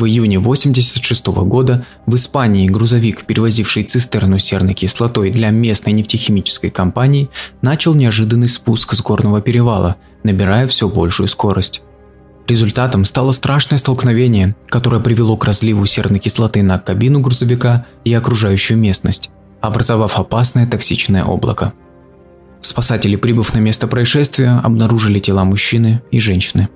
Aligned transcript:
В 0.00 0.06
июне 0.06 0.38
1986 0.38 1.26
года 1.44 1.84
в 2.06 2.14
Испании 2.14 2.66
грузовик, 2.66 3.26
перевозивший 3.26 3.82
цистерну 3.82 4.38
серной 4.38 4.72
кислотой 4.72 5.30
для 5.30 5.50
местной 5.50 5.92
нефтехимической 5.92 6.70
компании, 6.70 7.28
начал 7.60 7.92
неожиданный 7.92 8.48
спуск 8.48 8.94
с 8.94 9.02
горного 9.02 9.42
перевала, 9.42 9.96
набирая 10.22 10.66
все 10.68 10.88
большую 10.88 11.28
скорость. 11.28 11.82
Результатом 12.48 13.04
стало 13.04 13.32
страшное 13.32 13.76
столкновение, 13.76 14.56
которое 14.70 15.02
привело 15.02 15.36
к 15.36 15.44
разливу 15.44 15.84
серной 15.84 16.18
кислоты 16.18 16.62
на 16.62 16.78
кабину 16.78 17.20
грузовика 17.20 17.84
и 18.02 18.14
окружающую 18.14 18.78
местность, 18.78 19.28
образовав 19.60 20.18
опасное 20.18 20.66
токсичное 20.66 21.24
облако. 21.24 21.74
Спасатели, 22.62 23.16
прибыв 23.16 23.52
на 23.52 23.58
место 23.58 23.86
происшествия, 23.86 24.62
обнаружили 24.64 25.18
тела 25.18 25.44
мужчины 25.44 26.00
и 26.10 26.20
женщины. 26.20 26.70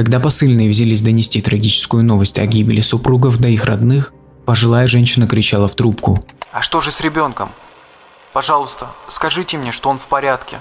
Когда 0.00 0.18
посыльные 0.18 0.70
взялись 0.70 1.02
донести 1.02 1.42
трагическую 1.42 2.02
новость 2.02 2.38
о 2.38 2.46
гибели 2.46 2.80
супругов 2.80 3.36
до 3.36 3.48
их 3.48 3.66
родных, 3.66 4.14
пожилая 4.46 4.86
женщина 4.86 5.26
кричала 5.26 5.68
в 5.68 5.74
трубку. 5.74 6.24
«А 6.52 6.62
что 6.62 6.80
же 6.80 6.90
с 6.90 7.02
ребенком? 7.02 7.50
Пожалуйста, 8.32 8.92
скажите 9.08 9.58
мне, 9.58 9.72
что 9.72 9.90
он 9.90 9.98
в 9.98 10.06
порядке». 10.06 10.60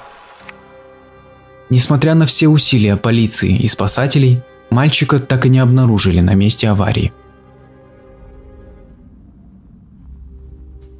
Несмотря 1.69 2.15
на 2.15 2.25
все 2.25 2.49
усилия 2.49 2.97
полиции 2.97 3.55
и 3.55 3.65
спасателей, 3.67 4.41
мальчика 4.71 5.19
так 5.19 5.45
и 5.45 5.49
не 5.49 5.59
обнаружили 5.59 6.19
на 6.19 6.33
месте 6.33 6.67
аварии. 6.67 7.13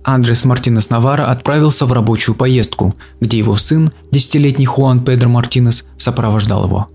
Андрес 0.06 0.46
Мартинес 0.46 0.90
Навара 0.90 1.26
отправился 1.26 1.86
в 1.86 1.92
рабочую 1.92 2.36
поездку, 2.36 2.94
где 3.20 3.38
его 3.38 3.58
сын, 3.58 3.92
десятилетний 4.12 4.64
Хуан 4.64 5.04
Педро 5.04 5.28
Мартинес, 5.28 5.86
сопровождал 5.98 6.64
его. 6.64 6.88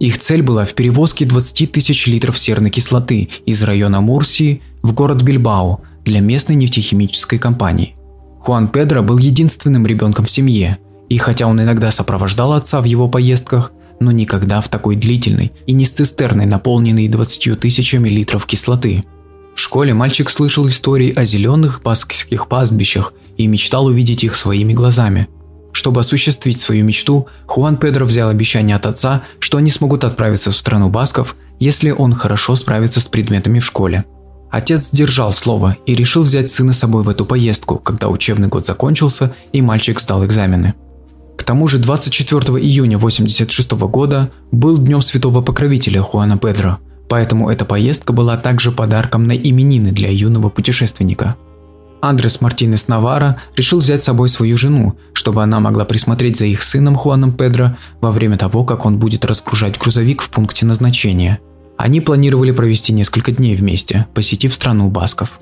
Их 0.00 0.18
цель 0.18 0.40
была 0.40 0.64
в 0.64 0.72
перевозке 0.72 1.26
20 1.26 1.72
тысяч 1.72 2.06
литров 2.06 2.38
серной 2.38 2.70
кислоты 2.70 3.28
из 3.44 3.62
района 3.62 4.00
Мурсии 4.00 4.62
в 4.82 4.92
город 4.92 5.20
Бильбао 5.20 5.82
для 6.06 6.20
местной 6.20 6.56
нефтехимической 6.56 7.38
компании. 7.38 7.94
Хуан 8.40 8.68
Педро 8.68 9.02
был 9.02 9.18
единственным 9.18 9.86
ребенком 9.86 10.24
в 10.24 10.30
семье, 10.30 10.78
и 11.10 11.18
хотя 11.18 11.46
он 11.46 11.60
иногда 11.60 11.90
сопровождал 11.90 12.54
отца 12.54 12.80
в 12.80 12.84
его 12.84 13.08
поездках, 13.08 13.72
но 14.00 14.10
никогда 14.10 14.62
в 14.62 14.68
такой 14.70 14.96
длительной 14.96 15.52
и 15.66 15.72
не 15.72 15.84
с 15.84 15.90
цистерной, 15.90 16.46
наполненной 16.46 17.06
20 17.06 17.60
тысячами 17.60 18.08
литров 18.08 18.46
кислоты. 18.46 19.04
В 19.54 19.60
школе 19.60 19.92
мальчик 19.92 20.30
слышал 20.30 20.66
истории 20.66 21.12
о 21.12 21.26
зеленых 21.26 21.82
баскских 21.82 22.48
пастбищах 22.48 23.12
и 23.36 23.46
мечтал 23.46 23.84
увидеть 23.84 24.24
их 24.24 24.34
своими 24.34 24.72
глазами– 24.72 25.28
чтобы 25.72 26.00
осуществить 26.00 26.60
свою 26.60 26.84
мечту, 26.84 27.26
Хуан 27.46 27.76
Педро 27.76 28.06
взял 28.06 28.28
обещание 28.28 28.76
от 28.76 28.86
отца, 28.86 29.22
что 29.38 29.58
они 29.58 29.70
смогут 29.70 30.04
отправиться 30.04 30.50
в 30.50 30.56
страну 30.56 30.88
басков, 30.88 31.36
если 31.58 31.90
он 31.90 32.14
хорошо 32.14 32.56
справится 32.56 33.00
с 33.00 33.08
предметами 33.08 33.58
в 33.58 33.66
школе. 33.66 34.04
Отец 34.50 34.88
сдержал 34.88 35.32
слово 35.32 35.76
и 35.86 35.94
решил 35.94 36.22
взять 36.22 36.50
сына 36.50 36.72
с 36.72 36.78
собой 36.78 37.02
в 37.02 37.08
эту 37.08 37.24
поездку, 37.24 37.76
когда 37.76 38.08
учебный 38.08 38.48
год 38.48 38.66
закончился 38.66 39.34
и 39.52 39.62
мальчик 39.62 40.00
сдал 40.00 40.24
экзамены. 40.24 40.74
К 41.36 41.44
тому 41.44 41.68
же 41.68 41.78
24 41.78 42.38
июня 42.58 42.96
1986 42.96 43.72
года 43.88 44.30
был 44.50 44.76
днем 44.76 45.00
святого 45.02 45.40
покровителя 45.40 46.02
Хуана 46.02 46.36
Педро, 46.36 46.78
поэтому 47.08 47.48
эта 47.48 47.64
поездка 47.64 48.12
была 48.12 48.36
также 48.36 48.72
подарком 48.72 49.26
на 49.26 49.36
именины 49.36 49.92
для 49.92 50.10
юного 50.10 50.48
путешественника– 50.48 51.36
Андрес 52.00 52.40
Мартинес 52.40 52.88
Навара 52.88 53.40
решил 53.56 53.80
взять 53.80 54.02
с 54.02 54.06
собой 54.06 54.28
свою 54.28 54.56
жену, 54.56 54.96
чтобы 55.12 55.42
она 55.42 55.60
могла 55.60 55.84
присмотреть 55.84 56.38
за 56.38 56.46
их 56.46 56.62
сыном 56.62 56.96
Хуаном 56.96 57.32
Педро 57.32 57.76
во 58.00 58.10
время 58.10 58.38
того, 58.38 58.64
как 58.64 58.86
он 58.86 58.98
будет 58.98 59.24
разгружать 59.24 59.78
грузовик 59.78 60.22
в 60.22 60.30
пункте 60.30 60.64
назначения. 60.64 61.40
Они 61.76 62.00
планировали 62.00 62.52
провести 62.52 62.92
несколько 62.92 63.32
дней 63.32 63.54
вместе, 63.54 64.06
посетив 64.14 64.54
страну 64.54 64.88
басков. 64.90 65.40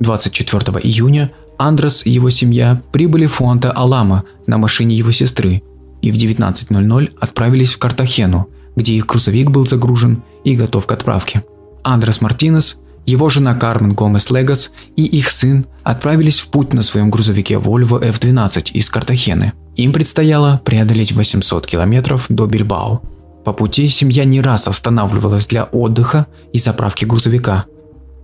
24 0.00 0.78
июня 0.82 1.32
Андрес 1.58 2.04
и 2.04 2.10
его 2.10 2.30
семья 2.30 2.80
прибыли 2.92 3.26
в 3.26 3.40
Фуанте-Алама 3.40 4.24
на 4.46 4.58
машине 4.58 4.94
его 4.94 5.10
сестры 5.10 5.62
и 6.02 6.12
в 6.12 6.16
19.00 6.16 7.12
отправились 7.18 7.74
в 7.74 7.78
Картахену, 7.78 8.48
где 8.76 8.94
их 8.94 9.06
грузовик 9.06 9.50
был 9.50 9.66
загружен 9.66 10.22
и 10.44 10.54
готов 10.54 10.86
к 10.86 10.92
отправке. 10.92 11.44
Андрес 11.82 12.20
Мартинес 12.20 12.78
его 13.06 13.28
жена 13.28 13.54
Кармен 13.54 13.94
Гомес 13.94 14.30
Легас 14.30 14.72
и 14.96 15.04
их 15.04 15.30
сын 15.30 15.66
отправились 15.84 16.40
в 16.40 16.48
путь 16.48 16.72
на 16.72 16.82
своем 16.82 17.10
грузовике 17.10 17.54
Volvo 17.54 18.02
F12 18.02 18.72
из 18.72 18.90
Картахены. 18.90 19.52
Им 19.76 19.92
предстояло 19.92 20.60
преодолеть 20.64 21.12
800 21.12 21.66
километров 21.66 22.26
до 22.28 22.46
Бильбао. 22.46 23.02
По 23.44 23.52
пути 23.52 23.86
семья 23.88 24.24
не 24.24 24.40
раз 24.40 24.66
останавливалась 24.66 25.46
для 25.46 25.64
отдыха 25.64 26.26
и 26.52 26.58
заправки 26.58 27.04
грузовика. 27.04 27.66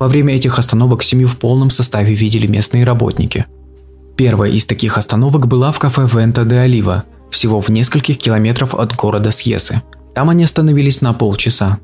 Во 0.00 0.09
время 0.09 0.34
этих 0.34 0.59
остановок 0.59 1.04
семью 1.04 1.28
в 1.28 1.38
полном 1.38 1.70
составе 1.70 2.12
видели 2.14 2.49
местные 2.49 2.84
работники. 2.84 3.47
Первая 4.16 4.50
из 4.50 4.66
таких 4.66 4.99
остановок 4.99 5.47
была 5.47 5.70
в 5.70 5.78
кафе 5.78 6.09
Вента 6.12 6.44
де 6.44 6.56
Олива, 6.56 7.04
всего 7.31 7.60
в 7.60 7.69
нескольких 7.69 8.19
километров 8.19 8.75
от 8.75 8.97
города 8.97 9.31
Сьесы. 9.31 9.81
Там 10.14 10.28
они 10.28 10.43
остановились 10.43 11.00
на 11.03 11.12
полчаса. 11.12 11.78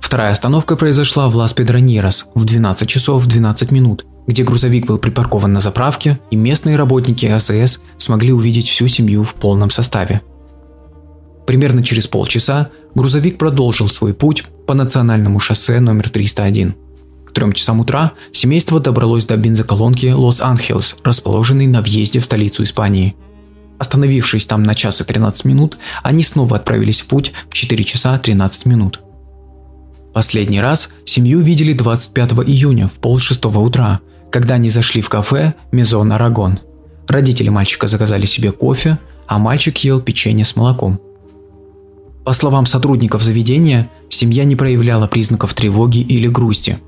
Вторая 0.00 0.32
остановка 0.32 0.76
произошла 0.76 1.28
в 1.28 1.36
Лас-Педроньерос 1.36 2.26
в 2.34 2.44
12 2.44 2.88
часов 2.88 3.26
12 3.26 3.70
минут, 3.70 4.06
где 4.26 4.42
грузовик 4.42 4.86
был 4.86 4.98
припаркован 4.98 5.52
на 5.52 5.60
заправке, 5.60 6.18
и 6.30 6.36
местные 6.36 6.76
работники 6.76 7.26
АСС 7.26 7.80
смогли 7.98 8.32
увидеть 8.32 8.68
всю 8.68 8.88
семью 8.88 9.22
в 9.22 9.34
полном 9.34 9.70
составе. 9.70 10.22
Примерно 11.46 11.82
через 11.82 12.06
полчаса 12.06 12.70
грузовик 12.94 13.38
продолжил 13.38 13.88
свой 13.88 14.14
путь 14.14 14.44
по 14.66 14.74
национальному 14.74 15.40
шоссе 15.40 15.80
номер 15.80 16.10
301. 16.10 16.74
К 17.26 17.32
трем 17.32 17.52
часам 17.52 17.80
утра 17.80 18.12
семейство 18.32 18.80
добралось 18.80 19.26
до 19.26 19.36
бензоколонки 19.36 20.06
Лос-Анхелс, 20.06 20.96
расположенной 21.04 21.66
на 21.66 21.82
въезде 21.82 22.20
в 22.20 22.24
столицу 22.24 22.64
Испании. 22.64 23.16
Остановившись 23.78 24.46
там 24.46 24.62
на 24.62 24.74
час 24.74 25.00
и 25.00 25.04
13 25.04 25.44
минут, 25.44 25.78
они 26.02 26.22
снова 26.22 26.56
отправились 26.56 27.00
в 27.00 27.06
путь 27.06 27.32
в 27.48 27.54
4 27.54 27.84
часа 27.84 28.18
13 28.18 28.66
минут– 28.66 29.00
Последний 30.12 30.60
раз 30.60 30.90
семью 31.04 31.40
видели 31.40 31.72
25 31.72 32.32
июня 32.46 32.88
в 32.88 32.98
полшестого 32.98 33.60
утра, 33.60 34.00
когда 34.30 34.54
они 34.54 34.68
зашли 34.68 35.02
в 35.02 35.08
кафе 35.08 35.54
«Мезон 35.72 36.12
Арагон». 36.12 36.60
Родители 37.06 37.48
мальчика 37.48 37.88
заказали 37.88 38.26
себе 38.26 38.52
кофе, 38.52 38.98
а 39.26 39.38
мальчик 39.38 39.78
ел 39.78 40.00
печенье 40.00 40.44
с 40.44 40.56
молоком. 40.56 41.00
По 42.24 42.32
словам 42.32 42.66
сотрудников 42.66 43.22
заведения, 43.22 43.90
семья 44.10 44.44
не 44.44 44.56
проявляла 44.56 45.06
признаков 45.06 45.54
тревоги 45.54 46.00
или 46.00 46.28
грусти. 46.28 46.78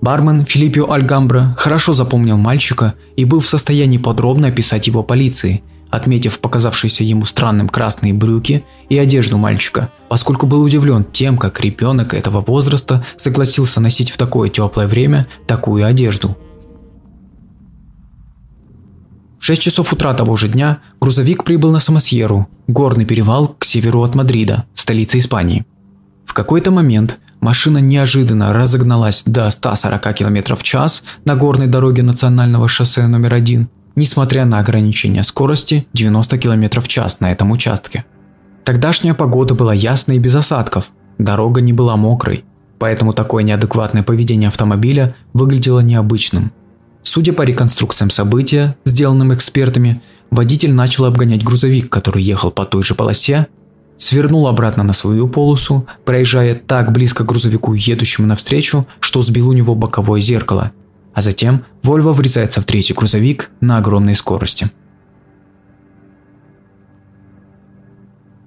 Бармен 0.00 0.46
Филиппио 0.46 0.90
Альгамбра 0.90 1.54
хорошо 1.58 1.92
запомнил 1.92 2.38
мальчика 2.38 2.94
и 3.16 3.24
был 3.24 3.40
в 3.40 3.46
состоянии 3.46 3.98
подробно 3.98 4.48
описать 4.48 4.86
его 4.86 5.02
полиции, 5.02 5.62
отметив 5.90 6.38
показавшиеся 6.38 7.04
ему 7.04 7.24
странным 7.24 7.68
красные 7.68 8.14
брюки 8.14 8.64
и 8.88 8.98
одежду 8.98 9.38
мальчика, 9.38 9.90
поскольку 10.08 10.46
был 10.46 10.62
удивлен 10.62 11.04
тем, 11.04 11.36
как 11.36 11.60
ребенок 11.60 12.14
этого 12.14 12.40
возраста 12.40 13.04
согласился 13.16 13.80
носить 13.80 14.10
в 14.10 14.16
такое 14.16 14.48
теплое 14.48 14.86
время 14.86 15.26
такую 15.46 15.84
одежду. 15.84 16.36
В 19.38 19.44
6 19.44 19.62
часов 19.62 19.92
утра 19.92 20.12
того 20.12 20.36
же 20.36 20.48
дня 20.48 20.80
грузовик 21.00 21.44
прибыл 21.44 21.70
на 21.70 21.78
Самосьеру, 21.78 22.46
горный 22.68 23.06
перевал 23.06 23.48
к 23.48 23.64
северу 23.64 24.02
от 24.02 24.14
Мадрида, 24.14 24.66
столицы 24.74 25.18
Испании. 25.18 25.64
В 26.26 26.34
какой-то 26.34 26.70
момент 26.70 27.18
машина 27.40 27.78
неожиданно 27.78 28.52
разогналась 28.52 29.22
до 29.24 29.50
140 29.50 30.14
км 30.14 30.56
в 30.56 30.62
час 30.62 31.02
на 31.24 31.36
горной 31.36 31.66
дороге 31.66 32.02
национального 32.02 32.68
шоссе 32.68 33.06
номер 33.06 33.34
один 33.34 33.70
несмотря 33.96 34.44
на 34.44 34.58
ограничение 34.58 35.24
скорости 35.24 35.86
90 35.92 36.38
км 36.38 36.80
в 36.80 36.88
час 36.88 37.20
на 37.20 37.32
этом 37.32 37.50
участке. 37.50 38.04
Тогдашняя 38.64 39.14
погода 39.14 39.54
была 39.54 39.74
ясной 39.74 40.16
и 40.16 40.20
без 40.20 40.34
осадков, 40.34 40.90
дорога 41.18 41.60
не 41.60 41.72
была 41.72 41.96
мокрой, 41.96 42.44
поэтому 42.78 43.12
такое 43.12 43.42
неадекватное 43.42 44.02
поведение 44.02 44.48
автомобиля 44.48 45.14
выглядело 45.32 45.80
необычным. 45.80 46.52
Судя 47.02 47.32
по 47.32 47.42
реконструкциям 47.42 48.10
события, 48.10 48.76
сделанным 48.84 49.32
экспертами, 49.34 50.02
водитель 50.30 50.72
начал 50.72 51.06
обгонять 51.06 51.42
грузовик, 51.42 51.88
который 51.88 52.22
ехал 52.22 52.50
по 52.50 52.66
той 52.66 52.82
же 52.82 52.94
полосе, 52.94 53.46
свернул 53.96 54.46
обратно 54.46 54.82
на 54.82 54.92
свою 54.92 55.26
полосу, 55.26 55.86
проезжая 56.04 56.54
так 56.54 56.92
близко 56.92 57.24
к 57.24 57.26
грузовику, 57.26 57.74
едущему 57.74 58.26
навстречу, 58.26 58.86
что 59.00 59.22
сбил 59.22 59.48
у 59.48 59.52
него 59.52 59.74
боковое 59.74 60.20
зеркало– 60.20 60.72
а 61.14 61.22
затем 61.22 61.64
Вольво 61.82 62.12
врезается 62.12 62.60
в 62.60 62.64
третий 62.64 62.94
грузовик 62.94 63.50
на 63.60 63.78
огромной 63.78 64.14
скорости. 64.14 64.70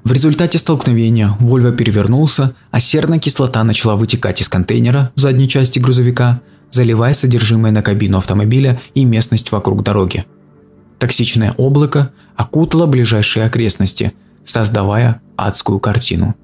В 0.03 0.11
результате 0.11 0.57
столкновения 0.57 1.35
Вольво 1.39 1.71
перевернулся, 1.71 2.55
а 2.71 2.79
серная 2.79 3.19
кислота 3.19 3.63
начала 3.63 3.95
вытекать 3.95 4.41
из 4.41 4.49
контейнера 4.49 5.11
в 5.15 5.19
задней 5.19 5.47
части 5.47 5.79
грузовика, 5.79 6.41
заливая 6.69 7.13
содержимое 7.13 7.71
на 7.71 7.81
кабину 7.81 8.17
автомобиля 8.17 8.81
и 8.95 9.05
местность 9.05 9.51
вокруг 9.51 9.83
дороги. 9.83 10.25
Токсичное 10.99 11.53
облако 11.57 12.11
окутало 12.35 12.85
ближайшие 12.85 13.45
окрестности, 13.45 14.13
создавая 14.43 15.21
адскую 15.37 15.79
картину. 15.79 16.35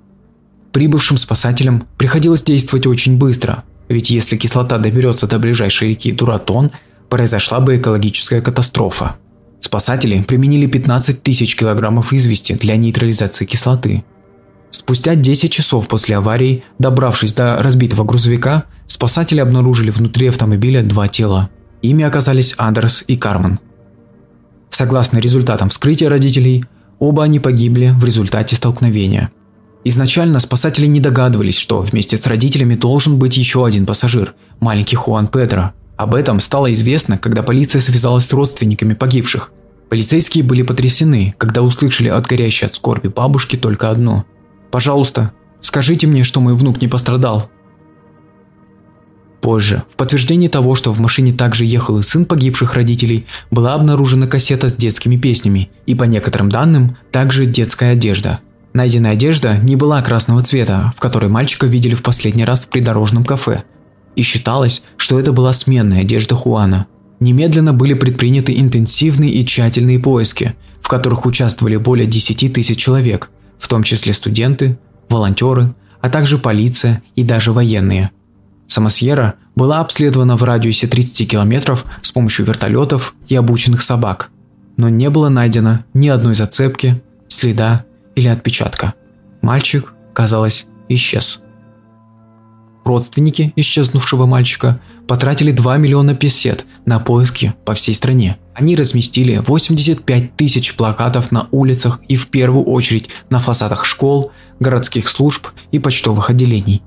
Прибывшим 0.72 1.18
спасателям 1.18 1.88
приходилось 1.98 2.44
действовать 2.44 2.86
очень 2.86 3.18
быстро, 3.18 3.64
ведь 3.90 4.12
если 4.12 4.38
кислота 4.38 4.78
доберется 4.78 5.28
до 5.28 5.40
ближайшей 5.40 5.90
реки 5.90 6.12
Дуратон, 6.12 6.72
произошла 7.10 7.60
бы 7.60 7.78
экологическая 7.78 8.40
катастрофа. 8.40 9.16
Спасатели 9.60 10.22
применили 10.22 10.68
15 10.68 11.22
тысяч 11.22 11.56
килограммов 11.56 12.14
извести 12.14 12.54
для 12.54 12.78
нейтрализации 12.78 13.46
кислоты. 13.46 14.06
Спустя 14.72 15.16
10 15.16 15.52
часов 15.52 15.88
после 15.88 16.16
аварии, 16.16 16.64
добравшись 16.78 17.34
до 17.34 17.58
разбитого 17.62 18.04
грузовика, 18.04 18.66
спасатели 18.88 19.40
обнаружили 19.40 19.90
внутри 19.90 20.28
автомобиля 20.28 20.84
два 20.84 21.08
тела. 21.08 21.50
Ими 21.82 22.06
оказались 22.06 22.54
Андерс 22.58 23.04
и 23.08 23.18
Кармен. 23.18 23.60
Согласно 24.70 25.18
результатам 25.18 25.70
вскрытия 25.70 26.10
родителей, 26.10 26.66
оба 27.00 27.24
они 27.24 27.40
погибли 27.40 27.94
в 27.98 28.06
результате 28.06 28.56
столкновения. 28.56 29.32
Изначально 29.84 30.40
спасатели 30.40 30.88
не 30.88 31.00
догадывались, 31.00 31.58
что 31.58 31.80
вместе 31.80 32.18
с 32.18 32.28
родителями 32.28 32.76
должен 32.76 33.18
быть 33.18 33.38
еще 33.38 33.66
один 33.66 33.86
пассажир– 33.86 34.34
маленький 34.60 34.96
Хуан 34.96 35.28
Педро. 35.28 35.74
Об 35.98 36.16
этом 36.16 36.40
стало 36.40 36.72
известно, 36.74 37.18
когда 37.18 37.44
полиция 37.44 37.82
связалась 37.82 38.26
с 38.26 38.34
родственниками 38.34 38.94
погибших. 38.94 39.52
Полицейские 39.90 40.44
были 40.44 40.62
потрясены, 40.62 41.34
когда 41.38 41.62
услышали 41.62 42.10
от 42.10 42.28
горящей 42.28 42.68
от 42.68 42.76
скорби 42.76 43.08
бабушки 43.08 43.56
только 43.56 43.90
одно– 43.90 44.26
Пожалуйста, 44.72 45.32
скажите 45.62 46.08
мне, 46.08 46.24
что 46.24 46.42
мой 46.42 46.56
внук 46.56 46.82
не 46.82 46.88
пострадал. 46.88 47.50
Позже, 49.42 49.84
в 49.92 49.96
подтверждении 49.96 50.50
того, 50.50 50.76
что 50.76 50.92
в 50.92 51.00
машине 51.00 51.32
также 51.32 51.66
ехал 51.66 51.98
и 51.98 52.04
сын 52.04 52.26
погибших 52.26 52.74
родителей, 52.74 53.26
была 53.52 53.74
обнаружена 53.74 54.28
кассета 54.28 54.70
с 54.70 54.76
детскими 54.76 55.16
песнями 55.16 55.70
и, 55.86 55.96
по 55.96 56.04
некоторым 56.04 56.50
данным, 56.50 56.98
также 57.12 57.46
детская 57.46 57.94
одежда. 57.94 58.42
Найденная 58.74 59.12
одежда 59.12 59.58
не 59.58 59.76
была 59.76 60.02
красного 60.02 60.44
цвета, 60.44 60.94
в 60.96 61.00
которой 61.00 61.30
мальчика 61.30 61.66
видели 61.66 61.96
в 61.96 62.04
последний 62.04 62.46
раз 62.46 62.62
в 62.62 62.68
придорожном 62.68 63.26
кафе. 63.26 63.64
И 64.16 64.22
считалось, 64.22 64.84
что 64.98 65.20
это 65.20 65.32
была 65.32 65.54
сменная 65.54 66.02
одежда 66.02 66.36
Хуана. 66.36 66.88
Немедленно 67.20 67.74
были 67.74 67.94
предприняты 67.94 68.58
интенсивные 68.60 69.32
и 69.32 69.46
тщательные 69.46 70.00
поиски, 70.00 70.56
в 70.82 70.88
которых 70.88 71.26
участвовали 71.26 71.78
более 71.78 72.08
10 72.08 72.54
тысяч 72.54 72.78
человек– 72.78 73.30
в 73.60 73.68
том 73.68 73.84
числе 73.84 74.14
студенты, 74.14 74.80
волонтеры, 75.10 75.76
а 76.02 76.10
также 76.10 76.40
полиция 76.40 77.04
и 77.16 77.24
даже 77.24 77.52
военные. 77.52 78.12
Самосьера 78.68 79.36
была 79.56 79.82
обследована 79.82 80.38
в 80.38 80.44
радиусе 80.44 80.88
30 80.88 81.30
километров 81.30 81.86
с 82.02 82.12
помощью 82.12 82.46
вертолетов 82.46 83.14
и 83.28 83.36
обученных 83.36 83.82
собак, 83.82 84.30
но 84.78 84.90
не 84.90 85.10
было 85.10 85.30
найдено 85.30 85.84
ни 85.94 86.08
одной 86.08 86.36
зацепки, 86.36 87.02
следа 87.28 87.86
или 88.16 88.28
отпечатка. 88.28 88.94
Мальчик, 89.42 89.94
казалось, 90.14 90.68
исчез. 90.90 91.42
Родственники 92.86 93.54
исчезнувшего 93.56 94.26
мальчика 94.26 94.80
потратили 95.08 95.52
2 95.52 95.78
миллиона 95.78 96.16
песет 96.16 96.66
на 96.86 97.00
поиски 97.00 97.54
по 97.64 97.74
всей 97.74 97.94
стране. 97.94 98.38
Они 98.56 98.76
разместили 98.76 99.38
85 99.38 100.36
тысяч 100.36 100.76
плакатов 100.76 101.32
на 101.32 101.48
улицах 101.52 102.00
и 102.08 102.16
в 102.16 102.28
первую 102.28 102.66
очередь 102.66 103.10
на 103.30 103.40
фасадах 103.40 103.86
школ, 103.86 104.32
городских 104.60 105.08
служб 105.08 105.50
и 105.72 105.80
почтовых 105.80 106.30
отделений. 106.32 106.82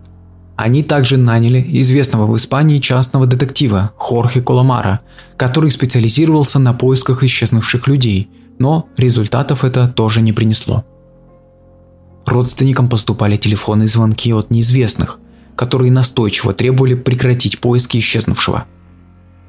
Они 0.56 0.82
также 0.82 1.16
наняли 1.16 1.64
известного 1.80 2.26
в 2.26 2.36
Испании 2.36 2.78
частного 2.78 3.26
детектива 3.26 3.92
Хорхе 3.96 4.40
Коламара, 4.42 5.00
который 5.36 5.70
специализировался 5.70 6.58
на 6.58 6.72
поисках 6.72 7.22
исчезнувших 7.22 7.86
людей, 7.86 8.28
но 8.58 8.88
результатов 8.96 9.64
это 9.64 9.88
тоже 9.88 10.20
не 10.20 10.32
принесло. 10.32 10.84
Родственникам 12.26 12.88
поступали 12.88 13.36
телефонные 13.36 13.88
звонки 13.88 14.32
от 14.32 14.50
неизвестных, 14.50 15.18
которые 15.56 15.90
настойчиво 15.92 16.54
требовали 16.54 16.94
прекратить 16.94 17.60
поиски 17.60 17.98
исчезнувшего. 17.98 18.64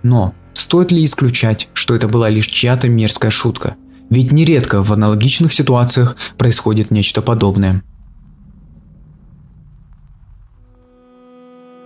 Но 0.01 0.33
стоит 0.53 0.91
ли 0.91 1.03
исключать, 1.03 1.69
что 1.73 1.95
это 1.95 2.07
была 2.07 2.29
лишь 2.29 2.47
чья-то 2.47 2.89
мерзкая 2.89 3.31
шутка? 3.31 3.75
Ведь 4.09 4.31
нередко 4.31 4.83
в 4.83 4.91
аналогичных 4.91 5.53
ситуациях 5.53 6.17
происходит 6.37 6.91
нечто 6.91 7.21
подобное. 7.21 7.83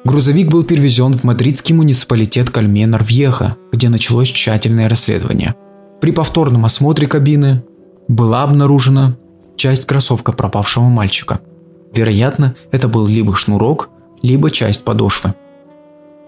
Грузовик 0.04 0.48
был 0.48 0.64
перевезен 0.64 1.14
в 1.14 1.24
мадридский 1.26 1.76
муниципалитет 1.76 2.50
Кальменар-Вьеха, 2.50 3.56
где 3.74 3.90
началось 3.90 4.30
тщательное 4.30 4.88
расследование. 4.88 5.56
При 6.00 6.12
повторном 6.12 6.64
осмотре 6.64 7.08
кабины 7.08 7.64
была 8.08 8.44
обнаружена 8.44 9.18
часть 9.58 9.86
кроссовка 9.86 10.32
пропавшего 10.32 10.86
мальчика. 10.86 11.42
Вероятно, 11.94 12.56
это 12.72 12.88
был 12.88 13.08
либо 13.08 13.36
шнурок, 13.36 13.90
либо 14.22 14.52
часть 14.52 14.84
подошвы. 14.84 15.34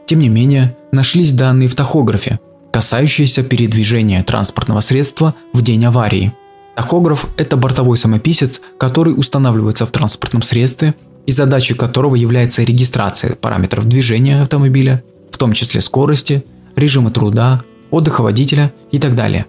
Тем 0.06 0.20
не 0.20 0.30
менее, 0.30 0.76
нашлись 0.92 1.34
данные 1.34 1.70
в 1.70 1.76
тахографе, 1.76 2.40
касающиеся 2.72 3.44
передвижения 3.44 4.24
транспортного 4.24 4.82
средства 4.82 5.36
в 5.54 5.62
день 5.62 5.86
аварии. 5.86 6.34
Тахограф– 6.76 7.28
это 7.38 7.58
бортовой 7.58 7.98
самописец, 7.98 8.62
который 8.78 9.12
устанавливается 9.12 9.86
в 9.86 9.92
транспортном 9.92 10.42
средстве 10.42 10.96
и 11.26 11.32
задачей 11.32 11.74
которого 11.74 12.16
является 12.16 12.64
регистрация 12.64 13.36
параметров 13.36 13.86
движения 13.86 14.42
автомобиля, 14.42 15.04
в 15.30 15.38
том 15.38 15.54
числе 15.54 15.82
скорости, 15.82 16.44
режима 16.76 17.12
труда, 17.12 17.64
отдыха 17.92 18.22
водителя 18.22 18.74
и 18.92 18.98
так 18.98 19.16
далее. 19.16 19.46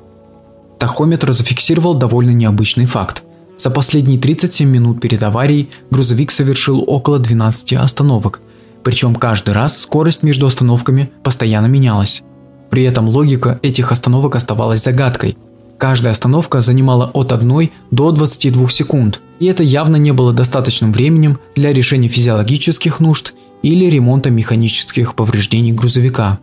Тахометр 0.79 1.33
зафиксировал 1.33 1.95
довольно 1.95 2.31
необычный 2.31 2.87
факт. 2.87 3.23
За 3.61 3.69
последние 3.69 4.19
37 4.19 4.67
минут 4.67 5.03
перед 5.03 5.23
аварией 5.23 5.69
грузовик 5.91 6.31
совершил 6.31 6.83
около 6.87 7.19
12 7.19 7.75
остановок, 7.75 8.41
причем 8.83 9.15
каждый 9.15 9.53
раз 9.53 9.77
скорость 9.83 10.23
между 10.23 10.47
остановками 10.47 11.11
постоянно 11.23 11.67
менялась. 11.67 12.23
При 12.71 12.85
этом 12.85 13.07
логика 13.07 13.61
этих 13.61 13.93
остановок 13.93 14.35
оставалась 14.35 14.83
загадкой. 14.83 15.37
Каждая 15.77 16.13
остановка 16.15 16.63
занимала 16.63 17.11
от 17.13 17.33
1 17.33 17.71
до 17.91 18.13
22 18.13 18.71
секунд, 18.71 19.21
и 19.41 19.45
это 19.45 19.63
явно 19.63 19.97
не 19.97 20.15
было 20.15 20.33
достаточным 20.33 20.91
временем 20.91 21.39
для 21.55 21.75
решения 21.75 22.09
физиологических 22.09 22.99
нужд 22.99 23.35
или 23.61 23.85
ремонта 23.85 24.31
механических 24.31 25.15
повреждений 25.15 25.73
грузовика. 25.73 26.39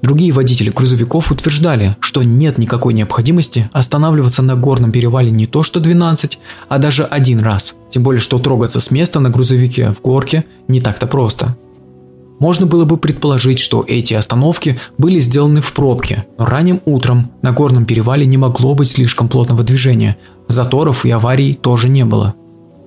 Другие 0.00 0.32
водители 0.32 0.70
грузовиков 0.70 1.32
утверждали, 1.32 1.96
что 2.00 2.22
нет 2.22 2.56
никакой 2.56 2.94
необходимости 2.94 3.68
останавливаться 3.72 4.42
на 4.42 4.54
горном 4.54 4.92
перевале 4.92 5.32
не 5.32 5.46
то 5.46 5.64
что 5.64 5.80
12, 5.80 6.38
а 6.68 6.78
даже 6.78 7.04
один 7.04 7.40
раз. 7.40 7.74
Тем 7.90 8.04
более, 8.04 8.20
что 8.20 8.38
трогаться 8.38 8.78
с 8.78 8.92
места 8.92 9.18
на 9.18 9.30
грузовике 9.30 9.92
в 9.92 10.00
горке 10.00 10.44
не 10.68 10.80
так-то 10.80 11.08
просто. 11.08 11.56
Можно 12.38 12.66
было 12.66 12.84
бы 12.84 12.96
предположить, 12.96 13.58
что 13.58 13.84
эти 13.88 14.14
остановки 14.14 14.78
были 14.98 15.18
сделаны 15.18 15.60
в 15.60 15.72
пробке, 15.72 16.26
но 16.38 16.46
ранним 16.46 16.80
утром 16.84 17.32
на 17.42 17.50
горном 17.50 17.84
перевале 17.84 18.24
не 18.26 18.36
могло 18.36 18.76
быть 18.76 18.88
слишком 18.88 19.28
плотного 19.28 19.64
движения, 19.64 20.16
заторов 20.46 21.04
и 21.04 21.10
аварий 21.10 21.54
тоже 21.54 21.88
не 21.88 22.04
было. 22.04 22.36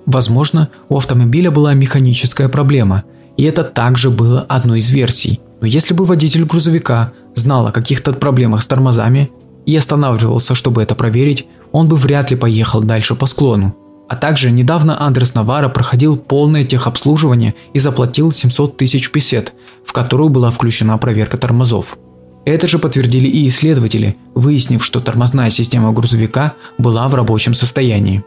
Возможно, 0.06 0.70
у 0.88 0.96
автомобиля 0.96 1.50
была 1.50 1.74
механическая 1.74 2.48
проблема, 2.48 3.04
и 3.36 3.44
это 3.44 3.62
также 3.62 4.08
было 4.08 4.40
одной 4.40 4.78
из 4.78 4.88
версий– 4.88 5.40
но 5.62 5.68
если 5.68 5.94
бы 5.94 6.04
водитель 6.04 6.44
грузовика 6.44 7.12
знал 7.36 7.68
о 7.68 7.72
каких-то 7.72 8.12
проблемах 8.12 8.62
с 8.62 8.66
тормозами 8.66 9.30
и 9.64 9.76
останавливался, 9.76 10.56
чтобы 10.56 10.82
это 10.82 10.96
проверить, 10.96 11.46
он 11.70 11.86
бы 11.86 11.94
вряд 11.94 12.32
ли 12.32 12.36
поехал 12.36 12.82
дальше 12.82 13.14
по 13.14 13.26
склону. 13.26 13.76
А 14.08 14.16
также 14.16 14.50
недавно 14.50 15.00
Андрес 15.00 15.34
Навара 15.34 15.68
проходил 15.68 16.16
полное 16.16 16.64
техобслуживание 16.64 17.54
и 17.74 17.78
заплатил 17.78 18.32
700 18.32 18.76
тысяч 18.76 19.12
песет, 19.12 19.54
в 19.86 19.92
которую 19.92 20.30
была 20.30 20.50
включена 20.50 20.98
проверка 20.98 21.38
тормозов. 21.38 21.96
Это 22.44 22.66
же 22.66 22.80
подтвердили 22.80 23.28
и 23.28 23.46
исследователи, 23.46 24.16
выяснив, 24.34 24.84
что 24.84 25.00
тормозная 25.00 25.50
система 25.50 25.92
грузовика 25.92 26.54
была 26.76 27.06
в 27.06 27.14
рабочем 27.14 27.54
состоянии. 27.54 28.24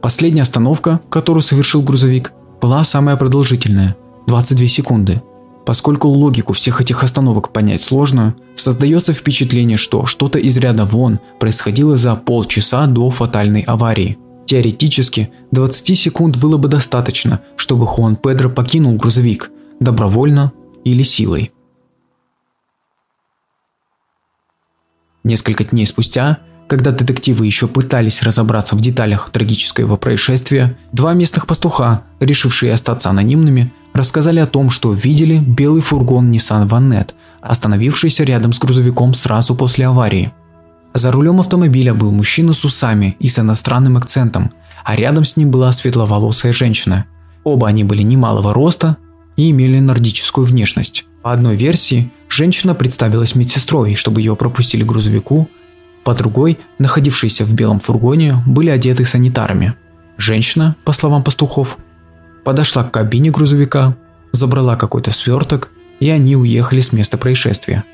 Последняя 0.00 0.42
остановка, 0.42 1.00
которую 1.10 1.42
совершил 1.42 1.82
грузовик, 1.82 2.32
была 2.62 2.82
самая 2.82 3.16
продолжительная– 3.16 3.94
22 4.26 4.66
секунды– 4.68 5.20
Поскольку 5.64 6.08
логику 6.08 6.52
всех 6.52 6.80
этих 6.80 7.04
остановок 7.04 7.50
понять 7.50 7.80
сложно, 7.80 8.34
создается 8.56 9.12
впечатление, 9.12 9.76
что 9.76 10.06
что-то 10.06 10.38
из 10.38 10.56
ряда 10.56 10.84
вон 10.84 11.20
происходило 11.38 11.96
за 11.96 12.16
полчаса 12.16 12.86
до 12.86 13.10
фатальной 13.10 13.62
аварии. 13.62 14.18
Теоретически, 14.46 15.30
20 15.52 15.98
секунд 15.98 16.36
было 16.36 16.56
бы 16.56 16.68
достаточно, 16.68 17.40
чтобы 17.56 17.86
Хуан 17.86 18.16
Педро 18.16 18.50
покинул 18.50 18.96
грузовик, 18.96 19.50
добровольно 19.78 20.52
или 20.84 21.02
силой. 21.02 21.52
Несколько 25.24 25.62
дней 25.64 25.86
спустя, 25.86 26.40
когда 26.72 26.90
детективы 26.90 27.44
еще 27.44 27.68
пытались 27.68 28.22
разобраться 28.22 28.76
в 28.76 28.80
деталях 28.80 29.28
трагического 29.28 29.98
происшествия, 29.98 30.74
два 30.90 31.12
местных 31.12 31.46
пастуха, 31.46 32.04
решившие 32.18 32.72
остаться 32.72 33.10
анонимными, 33.10 33.70
рассказали 33.92 34.38
о 34.38 34.46
том, 34.46 34.70
что 34.70 34.94
видели 34.94 35.36
белый 35.36 35.82
фургон 35.82 36.32
Nissan 36.32 36.66
Vanette, 36.66 37.10
остановившийся 37.42 38.24
рядом 38.24 38.54
с 38.54 38.58
грузовиком 38.58 39.12
сразу 39.12 39.54
после 39.54 39.86
аварии. 39.86 40.32
За 40.94 41.12
рулем 41.12 41.40
автомобиля 41.40 41.92
был 41.92 42.10
мужчина 42.10 42.54
с 42.54 42.64
усами 42.64 43.16
и 43.20 43.28
с 43.28 43.38
иностранным 43.38 43.98
акцентом, 43.98 44.52
а 44.82 44.96
рядом 44.96 45.26
с 45.26 45.36
ним 45.36 45.50
была 45.50 45.72
светловолосая 45.72 46.54
женщина. 46.54 47.04
Оба 47.44 47.68
они 47.68 47.84
были 47.84 48.00
немалого 48.00 48.54
роста 48.54 48.96
и 49.36 49.50
имели 49.50 49.78
нордическую 49.78 50.46
внешность. 50.46 51.04
По 51.20 51.34
одной 51.34 51.54
версии, 51.54 52.10
женщина 52.30 52.74
представилась 52.74 53.34
медсестрой, 53.34 53.94
чтобы 53.94 54.22
ее 54.22 54.36
пропустили 54.36 54.84
к 54.84 54.86
грузовику, 54.86 55.50
по 56.04 56.14
другой, 56.14 56.58
находившиеся 56.78 57.44
в 57.44 57.52
белом 57.54 57.80
фургоне, 57.80 58.42
были 58.46 58.70
одеты 58.70 59.04
санитарами. 59.04 59.74
Женщина, 60.16 60.76
по 60.84 60.92
словам 60.92 61.22
пастухов, 61.22 61.78
подошла 62.44 62.84
к 62.84 62.90
кабине 62.90 63.30
грузовика, 63.30 63.96
забрала 64.32 64.76
какой-то 64.76 65.12
сверток, 65.12 65.70
и 66.00 66.10
они 66.10 66.36
уехали 66.36 66.80
с 66.80 66.92
места 66.92 67.18
происшествия. 67.18 67.84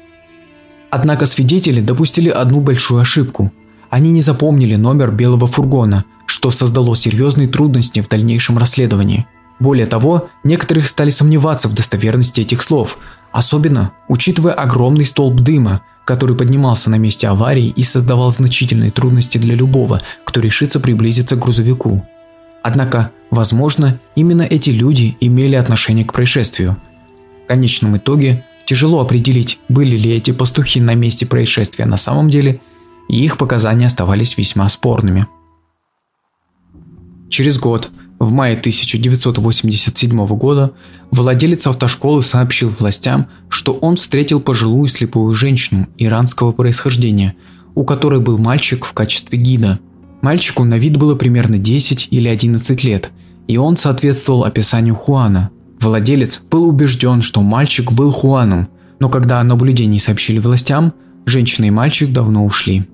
Однако 0.90 1.26
свидетели 1.26 1.80
допустили 1.80 2.30
одну 2.30 2.60
большую 2.60 3.00
ошибку. 3.00 3.52
Они 3.90 4.10
не 4.10 4.22
запомнили 4.22 4.76
номер 4.76 5.10
белого 5.10 5.46
фургона, 5.46 6.04
что 6.26 6.50
создало 6.50 6.96
серьезные 6.96 7.48
трудности 7.48 8.00
в 8.00 8.08
дальнейшем 8.08 8.58
расследовании. 8.58 9.26
Более 9.60 9.86
того, 9.86 10.28
некоторые 10.44 10.84
стали 10.84 11.10
сомневаться 11.10 11.68
в 11.68 11.74
достоверности 11.74 12.40
этих 12.40 12.62
слов, 12.62 12.98
особенно 13.32 13.92
учитывая 14.08 14.52
огромный 14.52 15.04
столб 15.04 15.40
дыма, 15.40 15.82
который 16.08 16.34
поднимался 16.34 16.88
на 16.88 16.94
месте 16.96 17.28
аварии 17.28 17.66
и 17.66 17.82
создавал 17.82 18.32
значительные 18.32 18.90
трудности 18.90 19.36
для 19.36 19.54
любого, 19.54 20.00
кто 20.24 20.40
решится 20.40 20.80
приблизиться 20.80 21.36
к 21.36 21.38
грузовику. 21.38 22.02
Однако, 22.62 23.10
возможно, 23.30 24.00
именно 24.16 24.40
эти 24.40 24.70
люди 24.70 25.18
имели 25.20 25.54
отношение 25.54 26.06
к 26.06 26.14
происшествию. 26.14 26.78
В 27.44 27.48
конечном 27.48 27.98
итоге, 27.98 28.46
тяжело 28.64 29.00
определить, 29.00 29.58
были 29.68 29.98
ли 29.98 30.12
эти 30.12 30.30
пастухи 30.30 30.80
на 30.80 30.94
месте 30.94 31.26
происшествия 31.26 31.84
на 31.84 31.98
самом 31.98 32.30
деле, 32.30 32.62
и 33.10 33.22
их 33.22 33.36
показания 33.36 33.84
оставались 33.84 34.38
весьма 34.38 34.66
спорными. 34.70 35.26
Через 37.28 37.58
год, 37.58 37.90
в 38.18 38.32
мае 38.32 38.56
1987 38.56 40.26
года 40.26 40.72
владелец 41.10 41.66
автошколы 41.66 42.22
сообщил 42.22 42.68
властям, 42.68 43.28
что 43.48 43.74
он 43.74 43.96
встретил 43.96 44.40
пожилую 44.40 44.88
слепую 44.88 45.32
женщину 45.34 45.86
иранского 45.98 46.52
происхождения, 46.52 47.34
у 47.74 47.84
которой 47.84 48.20
был 48.20 48.38
мальчик 48.38 48.84
в 48.84 48.92
качестве 48.92 49.38
гида. 49.38 49.78
Мальчику 50.20 50.64
на 50.64 50.78
вид 50.78 50.96
было 50.96 51.14
примерно 51.14 51.58
10 51.58 52.08
или 52.10 52.26
11 52.28 52.82
лет, 52.82 53.10
и 53.46 53.56
он 53.56 53.76
соответствовал 53.76 54.42
описанию 54.44 54.96
Хуана. 54.96 55.50
Владелец 55.80 56.42
был 56.50 56.68
убежден, 56.68 57.22
что 57.22 57.40
мальчик 57.40 57.92
был 57.92 58.10
Хуаном, 58.10 58.68
но 58.98 59.08
когда 59.08 59.38
о 59.40 59.44
наблюдении 59.44 59.98
сообщили 59.98 60.40
властям, 60.40 60.92
женщина 61.24 61.66
и 61.66 61.70
мальчик 61.70 62.12
давно 62.12 62.44
ушли. 62.44 62.88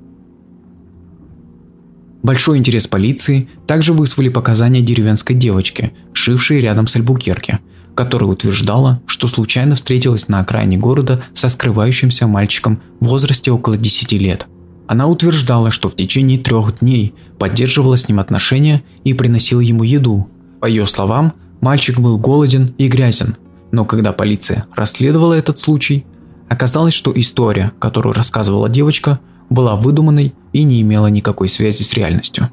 Большой 2.25 2.57
интерес 2.57 2.87
полиции 2.87 3.50
также 3.66 3.93
вызвали 3.93 4.31
показания 4.31 4.81
деревенской 4.81 5.37
девочки, 5.37 5.93
жившей 6.14 6.59
рядом 6.59 6.87
с 6.87 6.97
Альбукерке, 6.97 7.61
которая 7.95 8.31
утверждала, 8.31 9.02
что 9.07 9.28
случайно 9.28 9.75
встретилась 9.75 10.26
на 10.28 10.40
окраине 10.40 10.78
города 10.78 11.23
со 11.35 11.50
скрывающимся 11.50 12.26
мальчиком 12.26 12.81
в 12.99 13.09
возрасте 13.09 13.50
около 13.52 13.76
10 13.76 14.12
лет. 14.12 14.47
Она 14.87 15.07
утверждала, 15.07 15.71
что 15.71 15.90
в 15.90 15.97
течение 15.97 16.38
трех 16.38 16.78
дней 16.78 17.14
поддерживала 17.38 17.99
с 17.99 18.09
ним 18.09 18.21
отношения 18.21 18.83
и 19.04 19.12
приносила 19.12 19.61
ему 19.61 19.83
еду. 19.83 20.26
По 20.62 20.66
ее 20.66 20.87
словам, 20.87 21.35
мальчик 21.61 22.00
был 22.00 22.16
голоден 22.19 22.75
и 22.78 22.88
грязен, 22.88 23.37
но 23.71 23.85
когда 23.85 24.14
полиция 24.14 24.64
расследовала 24.75 25.35
этот 25.35 25.59
случай, 25.59 26.07
оказалось, 26.49 26.95
что 26.95 27.12
история, 27.14 27.73
которую 27.78 28.14
рассказывала 28.14 28.71
девочка, 28.71 29.21
была 29.50 29.76
выдуманной 29.76 30.33
и 30.54 30.62
не 30.62 30.80
имела 30.80 31.08
никакой 31.08 31.50
связи 31.50 31.82
с 31.82 31.92
реальностью. 31.92 32.49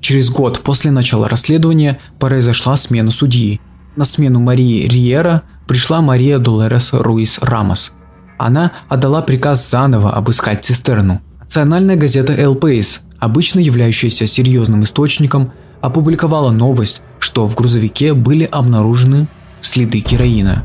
Через 0.00 0.30
год 0.30 0.60
после 0.60 0.90
начала 0.90 1.28
расследования 1.28 2.00
произошла 2.18 2.76
смена 2.76 3.10
судьи. 3.10 3.60
На 3.94 4.04
смену 4.04 4.40
Марии 4.40 4.86
Риера 4.86 5.42
пришла 5.66 6.00
Мария 6.00 6.38
Долерес 6.38 6.92
Руис 6.92 7.38
Рамос. 7.42 7.92
Она 8.38 8.72
отдала 8.88 9.22
приказ 9.22 9.68
заново 9.70 10.12
обыскать 10.12 10.64
цистерну. 10.64 11.20
Национальная 11.40 11.96
газета 11.96 12.32
País, 12.32 13.00
обычно 13.18 13.60
являющаяся 13.60 14.26
серьезным 14.26 14.84
источником, 14.84 15.52
опубликовала 15.80 16.50
новость, 16.50 17.02
что 17.18 17.46
в 17.46 17.54
грузовике 17.54 18.14
были 18.14 18.44
обнаружены 18.44 19.28
следы 19.60 19.98
героина. 19.98 20.64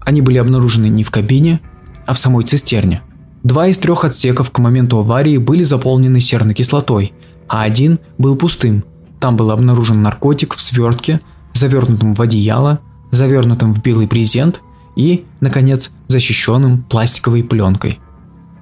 Они 0.00 0.22
были 0.22 0.38
обнаружены 0.38 0.86
не 0.86 1.04
в 1.04 1.10
кабине, 1.10 1.60
а 2.06 2.14
в 2.14 2.18
самой 2.18 2.44
цистерне. 2.44 3.02
Два 3.42 3.68
из 3.68 3.78
трех 3.78 4.04
отсеков 4.04 4.50
к 4.50 4.58
моменту 4.58 4.98
аварии 4.98 5.36
были 5.36 5.62
заполнены 5.62 6.20
серной 6.20 6.54
кислотой, 6.54 7.12
а 7.48 7.62
один 7.62 7.98
был 8.18 8.36
пустым. 8.36 8.84
Там 9.20 9.36
был 9.36 9.50
обнаружен 9.50 10.02
наркотик 10.02 10.54
в 10.54 10.60
свертке, 10.60 11.20
завернутым 11.54 12.14
в 12.14 12.20
одеяло, 12.20 12.80
завернутым 13.12 13.72
в 13.72 13.82
белый 13.82 14.06
брезент 14.06 14.62
и, 14.96 15.24
наконец, 15.40 15.90
защищенным 16.08 16.82
пластиковой 16.82 17.44
пленкой. 17.44 18.00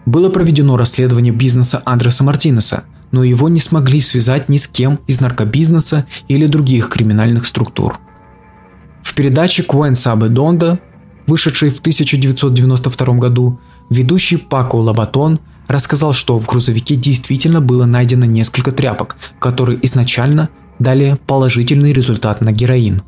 Было 0.06 0.28
проведено 0.28 0.76
расследование 0.76 1.32
бизнеса 1.32 1.80
Андреса 1.84 2.24
Мартинеса, 2.24 2.84
но 3.10 3.24
его 3.24 3.48
не 3.48 3.60
смогли 3.60 4.00
связать 4.00 4.48
ни 4.48 4.56
с 4.56 4.66
кем 4.68 5.00
из 5.06 5.20
наркобизнеса 5.20 6.06
или 6.28 6.46
других 6.46 6.88
криминальных 6.88 7.46
структур. 7.46 7.98
В 9.02 9.14
передаче 9.14 9.62
Куэн 9.62 9.94
Сабе 9.94 10.28
Донда 10.28 10.80
вышедший 11.26 11.70
в 11.70 11.80
1992 11.80 13.14
году, 13.14 13.58
ведущий 13.90 14.36
Пако 14.36 14.76
Лабатон 14.76 15.40
рассказал, 15.68 16.12
что 16.12 16.38
в 16.38 16.46
грузовике 16.46 16.96
действительно 16.96 17.60
было 17.60 17.84
найдено 17.84 18.26
несколько 18.26 18.72
тряпок, 18.72 19.16
которые 19.38 19.78
изначально 19.86 20.48
дали 20.78 21.18
положительный 21.26 21.92
результат 21.92 22.40
на 22.40 22.52
героин. 22.52 23.02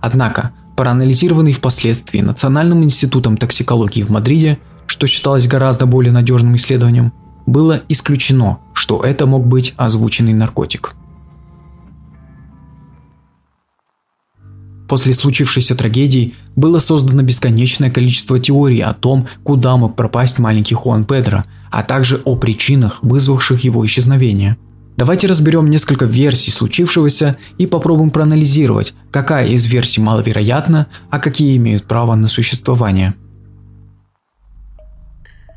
Однако, 0.00 0.52
проанализированный 0.76 1.52
впоследствии 1.52 2.20
Национальным 2.20 2.84
институтом 2.84 3.36
токсикологии 3.36 4.02
в 4.02 4.10
Мадриде, 4.10 4.58
что 4.86 5.06
считалось 5.06 5.46
гораздо 5.46 5.86
более 5.86 6.12
надежным 6.12 6.54
исследованием, 6.56 7.12
было 7.46 7.82
исключено, 7.88 8.58
что 8.72 9.02
это 9.02 9.26
мог 9.26 9.46
быть 9.46 9.74
озвученный 9.76 10.34
наркотик. 10.34 10.94
После 14.88 15.12
случившейся 15.12 15.74
трагедии 15.74 16.34
было 16.56 16.78
создано 16.78 17.22
бесконечное 17.22 17.90
количество 17.90 18.38
теорий 18.38 18.80
о 18.80 18.94
том, 18.94 19.28
куда 19.44 19.76
мог 19.76 19.94
пропасть 19.94 20.38
маленький 20.38 20.74
Хуан 20.74 21.04
Педро, 21.04 21.44
а 21.70 21.82
также 21.82 22.22
о 22.24 22.36
причинах, 22.36 23.02
вызвавших 23.02 23.62
его 23.64 23.84
исчезновение. 23.84 24.56
Давайте 24.96 25.26
разберем 25.26 25.68
несколько 25.68 26.06
версий 26.06 26.50
случившегося 26.50 27.36
и 27.58 27.66
попробуем 27.66 28.10
проанализировать, 28.10 28.94
какая 29.10 29.46
из 29.46 29.66
версий 29.66 30.00
маловероятна, 30.00 30.86
а 31.10 31.18
какие 31.20 31.56
имеют 31.58 31.84
право 31.84 32.14
на 32.14 32.26
существование. 32.26 33.14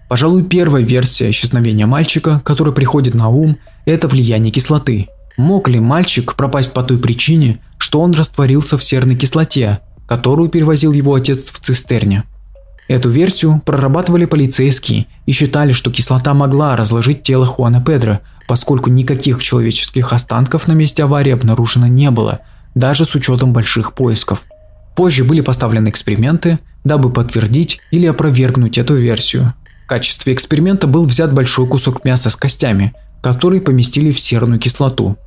Пожалуй, 0.10 0.44
первая 0.44 0.84
версия 0.84 1.30
исчезновения 1.30 1.88
мальчика, 1.88 2.42
которая 2.44 2.76
приходит 2.76 3.14
на 3.14 3.30
ум, 3.30 3.58
это 3.86 4.10
влияние 4.10 4.52
кислоты– 4.52 5.08
Мог 5.38 5.70
ли 5.70 5.80
мальчик 5.80 6.36
пропасть 6.36 6.74
по 6.74 6.84
той 6.84 6.98
причине, 6.98 7.60
что 7.92 8.00
он 8.00 8.14
растворился 8.14 8.78
в 8.78 8.84
серной 8.86 9.18
кислоте, 9.18 9.82
которую 10.08 10.48
перевозил 10.48 10.94
его 10.94 11.14
отец 11.14 11.52
в 11.52 11.60
цистерне? 11.60 12.24
Эту 12.88 13.10
версию 13.10 13.62
прорабатывали 13.66 14.24
полицейские 14.24 15.08
и 15.26 15.34
считали, 15.34 15.74
что 15.74 15.92
кислота 15.92 16.34
могла 16.34 16.78
разложить 16.78 17.24
тело 17.24 17.46
Хуана 17.46 17.84
Педро, 17.84 18.20
поскольку 18.48 18.90
никаких 18.90 19.44
человеческих 19.44 20.14
останков 20.14 20.70
на 20.70 20.72
месте 20.72 21.04
аварии 21.04 21.34
обнаружено 21.34 21.88
не 21.88 22.12
было, 22.12 22.40
даже 22.76 23.04
с 23.04 23.14
учетом 23.14 23.52
больших 23.52 23.94
поисков. 23.94 24.44
Позже 24.96 25.26
были 25.26 25.42
поставлены 25.42 25.90
эксперименты, 25.90 26.60
дабы 26.86 27.12
подтвердить 27.12 27.82
или 27.92 28.06
опровергнуть 28.06 28.78
эту 28.78 28.96
версию. 28.96 29.54
В 29.84 29.88
качестве 29.90 30.34
эксперимента 30.34 30.88
был 30.88 31.04
взят 31.04 31.34
большой 31.34 31.68
кусок 31.68 32.06
мяса 32.06 32.30
с 32.30 32.38
костями, 32.38 32.94
который 33.22 33.60
поместили 33.60 34.14
в 34.14 34.20
серную 34.22 34.62
кислоту. 34.62 35.18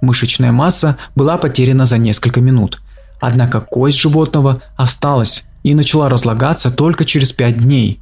Мышечная 0.00 0.52
масса 0.52 0.96
была 1.14 1.38
потеряна 1.38 1.86
за 1.86 1.98
несколько 1.98 2.40
минут, 2.40 2.80
однако 3.20 3.60
кость 3.60 3.98
животного 3.98 4.62
осталась 4.76 5.44
и 5.62 5.74
начала 5.74 6.08
разлагаться 6.08 6.70
только 6.70 7.04
через 7.04 7.32
5 7.32 7.58
дней. 7.58 8.00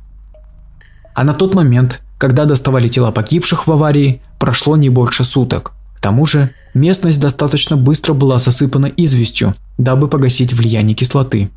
А 1.14 1.24
на 1.24 1.32
тот 1.32 1.54
момент, 1.54 2.02
когда 2.18 2.44
доставали 2.44 2.88
тела 2.88 3.10
погибших 3.10 3.66
в 3.66 3.72
аварии, 3.72 4.20
прошло 4.38 4.76
не 4.76 4.90
больше 4.90 5.24
суток. 5.24 5.72
К 5.96 6.00
тому 6.00 6.26
же, 6.26 6.50
местность 6.74 7.20
достаточно 7.20 7.76
быстро 7.76 8.12
была 8.12 8.38
засыпана 8.38 8.86
известью, 8.86 9.54
дабы 9.78 10.08
погасить 10.08 10.52
влияние 10.52 10.94
кислоты. 10.94 11.50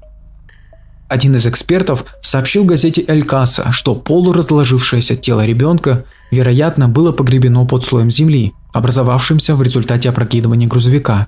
Один 1.09 1.35
из 1.35 1.47
экспертов 1.47 2.05
сообщил 2.21 2.63
газете 2.63 3.03
«Эль 3.07 3.23
Касса», 3.23 3.71
что 3.71 3.95
полуразложившееся 3.95 5.15
тело 5.15 5.43
ребенка, 5.43 6.05
вероятно, 6.29 6.87
было 6.87 7.11
погребено 7.11 7.65
под 7.65 7.83
слоем 7.83 8.11
земли, 8.11 8.53
образовавшимся 8.73 9.55
в 9.55 9.63
результате 9.63 10.09
опрокидывания 10.09 10.67
грузовика. 10.67 11.25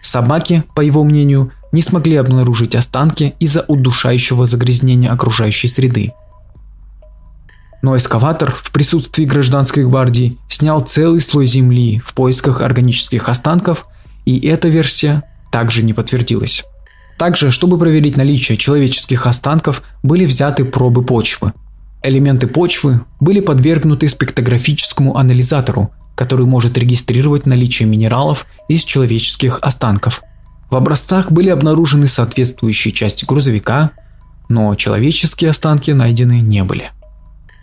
Собаки, 0.00 0.62
по 0.76 0.82
его 0.82 1.02
мнению, 1.02 1.50
не 1.72 1.82
смогли 1.82 2.14
обнаружить 2.16 2.76
останки 2.76 3.34
из-за 3.40 3.64
удушающего 3.66 4.46
загрязнения 4.46 5.10
окружающей 5.10 5.66
среды. 5.66 6.12
Но 7.82 7.96
эскаватор 7.96 8.52
в 8.52 8.70
присутствии 8.70 9.24
гражданской 9.24 9.84
гвардии 9.84 10.38
снял 10.48 10.80
целый 10.80 11.20
слой 11.20 11.46
земли 11.46 12.00
в 12.06 12.14
поисках 12.14 12.60
органических 12.60 13.28
останков, 13.28 13.86
и 14.24 14.38
эта 14.46 14.68
версия 14.68 15.24
также 15.50 15.82
не 15.82 15.92
подтвердилась. 15.92 16.64
Также, 17.18 17.50
чтобы 17.50 17.78
проверить 17.78 18.16
наличие 18.16 18.58
человеческих 18.58 19.26
останков, 19.26 19.82
были 20.02 20.26
взяты 20.26 20.64
пробы 20.64 21.04
почвы. 21.04 21.52
Элементы 22.02 22.46
почвы 22.46 23.00
были 23.20 23.40
подвергнуты 23.40 24.08
спектрографическому 24.08 25.16
анализатору, 25.16 25.90
который 26.14 26.46
может 26.46 26.76
регистрировать 26.76 27.46
наличие 27.46 27.88
минералов 27.88 28.46
из 28.68 28.84
человеческих 28.84 29.58
останков. 29.62 30.22
В 30.70 30.76
образцах 30.76 31.30
были 31.30 31.50
обнаружены 31.50 32.06
соответствующие 32.06 32.92
части 32.92 33.24
грузовика, 33.24 33.92
но 34.48 34.74
человеческие 34.74 35.50
останки 35.50 35.92
найдены 35.92 36.40
не 36.40 36.64
были. 36.64 36.90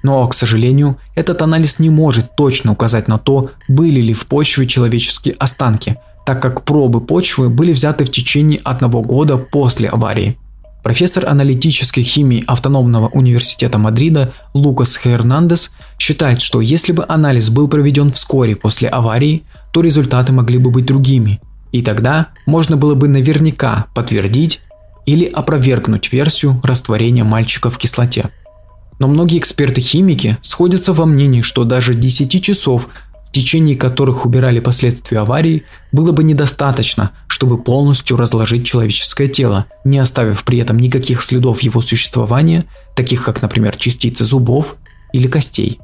Но, 0.03 0.27
к 0.27 0.34
сожалению, 0.34 0.98
этот 1.15 1.41
анализ 1.41 1.77
не 1.77 1.89
может 1.89 2.36
точно 2.36 2.72
указать 2.72 3.08
на 3.08 3.17
то, 3.17 3.51
были 3.67 4.01
ли 4.01 4.13
в 4.13 4.25
почве 4.25 4.65
человеческие 4.65 5.36
останки, 5.36 5.98
так 6.25 6.42
как 6.42 6.63
пробы 6.63 7.01
почвы 7.01 7.50
были 7.50 7.74
взяты 7.74 8.06
в 8.06 8.12
течение 8.12 8.60
одного 8.63 9.01
года 9.01 9.38
после 9.38 9.88
аварии. 9.90 10.38
Профессор 10.84 11.28
аналитической 11.28 12.01
химии 12.01 12.44
Автономного 12.48 13.08
университета 13.10 13.78
Мадрида 13.78 14.34
Лукас 14.56 14.98
Хернандес 14.98 15.72
считает, 16.00 16.42
что 16.42 16.60
если 16.60 16.92
бы 16.92 17.06
анализ 17.08 17.50
был 17.51 17.68
проведен 17.68 18.12
вскоре 18.12 18.56
после 18.56 18.90
аварии, 18.90 19.44
то 19.72 19.82
результаты 19.82 20.34
могли 20.34 20.58
бы 20.58 20.72
быть 20.72 20.86
другими, 20.86 21.40
и 21.72 21.84
тогда 21.84 22.30
можно 22.48 22.78
было 22.78 22.96
бы 22.96 23.08
наверняка 23.08 23.86
подтвердить 23.94 24.62
или 25.06 25.25
опровергнуть 25.25 26.12
версию 26.12 26.60
растворения 26.63 27.24
мальчика 27.24 27.70
в 27.70 27.78
кислоте. 27.78 28.30
Но 29.00 29.08
многие 29.08 29.40
эксперты-химики 29.40 30.38
сходятся 30.42 30.94
во 30.94 31.06
мнении, 31.06 31.42
что 31.42 31.63
даже 31.63 31.94
10 31.94 32.44
часов, 32.44 32.88
в 33.32 33.34
течение 33.34 33.78
которых 33.78 34.26
убирали 34.26 34.60
последствия 34.60 35.20
аварии, 35.20 35.64
было 35.94 36.12
бы 36.12 36.22
недостаточно, 36.22 37.12
чтобы 37.28 37.58
полностью 37.58 38.18
разложить 38.18 38.66
человеческое 38.66 39.30
тело, 39.30 39.68
не 39.86 40.00
оставив 40.00 40.44
при 40.44 40.58
этом 40.58 40.78
никаких 40.78 41.22
следов 41.22 41.62
его 41.62 41.80
существования, 41.80 42.66
таких 42.94 43.24
как, 43.24 43.42
например, 43.42 43.78
частицы 43.78 44.26
зубов 44.26 44.76
или 45.14 45.28
костей. 45.28 45.80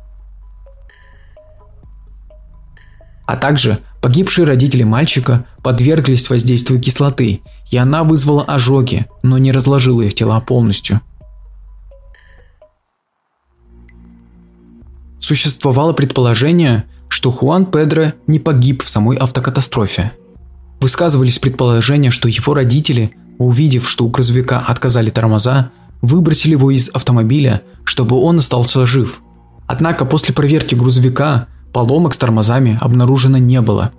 А 3.26 3.38
также 3.38 3.80
погибшие 4.02 4.46
родители 4.46 4.84
мальчика 4.84 5.46
подверглись 5.64 6.30
воздействию 6.30 6.82
кислоты, 6.82 7.40
и 7.72 7.78
она 7.78 8.04
вызвала 8.04 8.44
ожоги, 8.44 9.06
но 9.24 9.38
не 9.38 9.54
разложила 9.54 10.02
их 10.02 10.14
тела 10.14 10.42
полностью. 10.42 11.00
Существовало 15.22 15.94
предположение, 15.94 16.86
что 17.08 17.32
Хуан 17.32 17.66
Педро 17.66 18.14
не 18.28 18.40
погиб 18.40 18.84
в 18.84 18.90
самой 18.90 19.18
автокатастрофе. 19.18 20.14
Высказывались 20.80 21.40
предположения, 21.40 22.12
что 22.12 22.28
его 22.28 22.54
родители, 22.54 23.12
увидев, 23.38 23.90
что 23.90 24.06
у 24.06 24.10
грузовика 24.10 24.60
отказали 24.60 25.10
тормоза, 25.10 25.72
выбросили 26.02 26.52
его 26.52 26.72
из 26.72 26.90
автомобиля, 26.90 27.64
чтобы 27.84 28.18
он 28.18 28.40
остался 28.40 28.86
жив. 28.86 29.22
Однако 29.66 30.06
после 30.06 30.34
проверки 30.34 30.76
грузовика 30.76 31.48
Поломок 31.78 32.16
с 32.16 32.18
тормозами 32.18 32.78
обнаружено 32.82 33.38
не 33.38 33.62
было. 33.62 33.92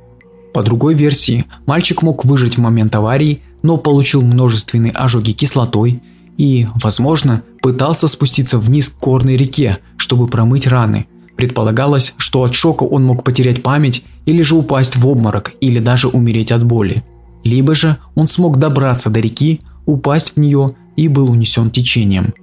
По 0.52 0.64
другой 0.64 0.94
версии, 0.94 1.44
мальчик 1.66 2.02
мог 2.02 2.24
выжить 2.24 2.56
в 2.56 2.60
момент 2.60 2.96
аварии, 2.96 3.42
но 3.62 3.76
получил 3.76 4.22
множественные 4.22 4.90
ожоги 4.90 5.30
кислотой 5.30 6.02
и, 6.36 6.66
возможно, 6.74 7.42
пытался 7.62 8.08
спуститься 8.08 8.58
вниз 8.58 8.88
к 8.88 8.98
горной 8.98 9.36
реке, 9.36 9.78
чтобы 9.96 10.26
промыть 10.26 10.66
раны. 10.66 11.06
Предполагалось, 11.38 12.12
что 12.18 12.42
от 12.42 12.54
шока 12.54 12.82
он 12.82 13.04
мог 13.04 13.24
потерять 13.24 13.62
память 13.62 14.04
или 14.26 14.42
же 14.42 14.56
упасть 14.56 14.96
в 14.96 15.06
обморок 15.06 15.52
или 15.62 15.78
даже 15.78 16.08
умереть 16.08 16.52
от 16.52 16.64
боли. 16.64 17.02
Либо 17.44 17.74
же 17.74 17.96
он 18.14 18.28
смог 18.28 18.58
добраться 18.58 19.08
до 19.08 19.20
реки, 19.20 19.62
упасть 19.86 20.34
в 20.34 20.36
нее 20.38 20.72
и 20.96 21.08
был 21.08 21.30
унесен 21.30 21.70
течением. 21.70 22.34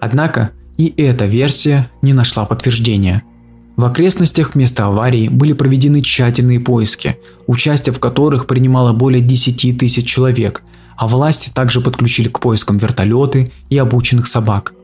Однако 0.00 0.50
и 0.78 0.94
эта 0.96 1.24
версия 1.24 1.90
не 2.00 2.12
нашла 2.12 2.44
подтверждения– 2.44 3.24
в 3.76 3.86
окрестностях 3.86 4.54
места 4.54 4.86
аварии 4.86 5.28
были 5.28 5.54
проведены 5.54 6.02
тщательные 6.02 6.60
поиски, 6.60 7.16
участие 7.46 7.94
в 7.94 8.00
которых 8.00 8.46
принимало 8.46 8.92
более 8.92 9.22
10 9.22 9.78
тысяч 9.78 10.06
человек, 10.06 10.62
а 10.96 11.08
власти 11.08 11.50
также 11.50 11.80
подключили 11.80 12.28
к 12.28 12.38
поискам 12.38 12.76
вертолеты 12.76 13.50
и 13.70 13.78
обученных 13.78 14.26
собак. 14.26 14.74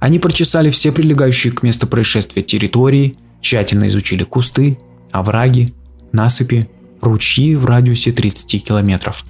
Они 0.00 0.18
прочесали 0.18 0.70
все 0.70 0.92
прилегающие 0.92 1.52
к 1.52 1.62
месту 1.62 1.86
происшествия 1.86 2.42
территории, 2.42 3.16
тщательно 3.40 3.88
изучили 3.88 4.24
кусты, 4.24 4.78
овраги, 5.10 5.74
насыпи, 6.12 6.68
ручьи 7.00 7.54
в 7.56 7.66
радиусе 7.66 8.12
30 8.12 8.64
километров. 8.64 9.24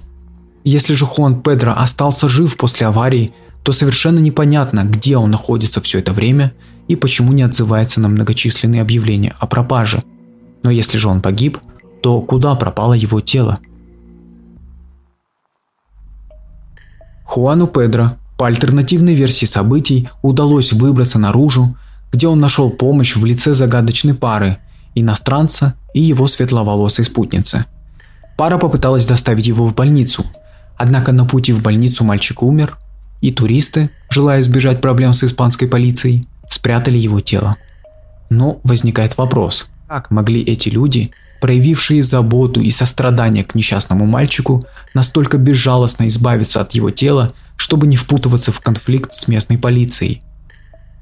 Если 0.63 0.93
же 0.93 1.05
Хуан 1.05 1.41
Педро 1.41 1.73
остался 1.75 2.27
жив 2.27 2.55
после 2.57 2.87
аварии, 2.87 3.31
то 3.63 3.71
совершенно 3.71 4.19
непонятно, 4.19 4.83
где 4.83 5.17
он 5.17 5.31
находится 5.31 5.81
все 5.81 5.99
это 5.99 6.13
время 6.13 6.53
и 6.87 6.95
почему 6.95 7.33
не 7.33 7.43
отзывается 7.43 8.01
на 8.01 8.09
многочисленные 8.09 8.81
объявления 8.81 9.35
о 9.39 9.47
пропаже. 9.47 10.03
Но 10.63 10.69
если 10.69 10.97
же 10.97 11.07
он 11.07 11.21
погиб, 11.21 11.59
то 12.01 12.21
куда 12.21 12.55
пропало 12.55 12.93
его 12.93 13.21
тело? 13.21 13.59
Хуану 17.25 17.67
Педро 17.67 18.11
по 18.39 18.47
альтернативной 18.47 19.15
версии 19.15 19.45
событий 19.45 20.07
удалось 20.21 20.71
выбраться 20.71 21.19
наружу, 21.19 21.75
где 22.13 22.25
он 22.29 22.39
нашел 22.39 22.69
помощь 22.69 23.17
в 23.17 23.25
лице 23.25 23.53
загадочной 23.53 24.13
пары, 24.13 24.59
иностранца 24.95 25.73
и 25.93 25.99
его 25.99 26.25
светловолосой 26.25 27.03
спутницы. 27.03 27.65
Пара 28.37 28.57
попыталась 28.57 29.05
доставить 29.05 29.45
его 29.45 29.67
в 29.67 29.75
больницу, 29.75 30.25
однако 30.77 31.11
на 31.11 31.25
пути 31.25 31.51
в 31.51 31.61
больницу 31.61 32.05
мальчик 32.05 32.41
умер, 32.41 32.77
и 33.19 33.33
туристы, 33.33 33.89
желая 34.09 34.39
избежать 34.39 34.79
проблем 34.79 35.11
с 35.11 35.25
испанской 35.25 35.67
полицией, 35.67 36.25
спрятали 36.49 36.97
его 36.97 37.19
тело. 37.19 37.57
Но 38.29 38.61
возникает 38.63 39.17
вопрос, 39.17 39.69
как 39.89 40.11
могли 40.11 40.41
эти 40.41 40.69
люди, 40.69 41.11
проявившие 41.41 42.03
заботу 42.03 42.61
и 42.61 42.71
сострадание 42.71 43.43
к 43.43 43.53
несчастному 43.53 44.05
мальчику, 44.05 44.65
настолько 44.93 45.37
безжалостно 45.37 46.07
избавиться 46.07 46.61
от 46.61 46.73
его 46.73 46.89
тела, 46.91 47.33
чтобы 47.55 47.87
не 47.87 47.95
впутываться 47.95 48.51
в 48.51 48.59
конфликт 48.61 49.13
с 49.13 49.27
местной 49.27 49.57
полицией? 49.57 50.21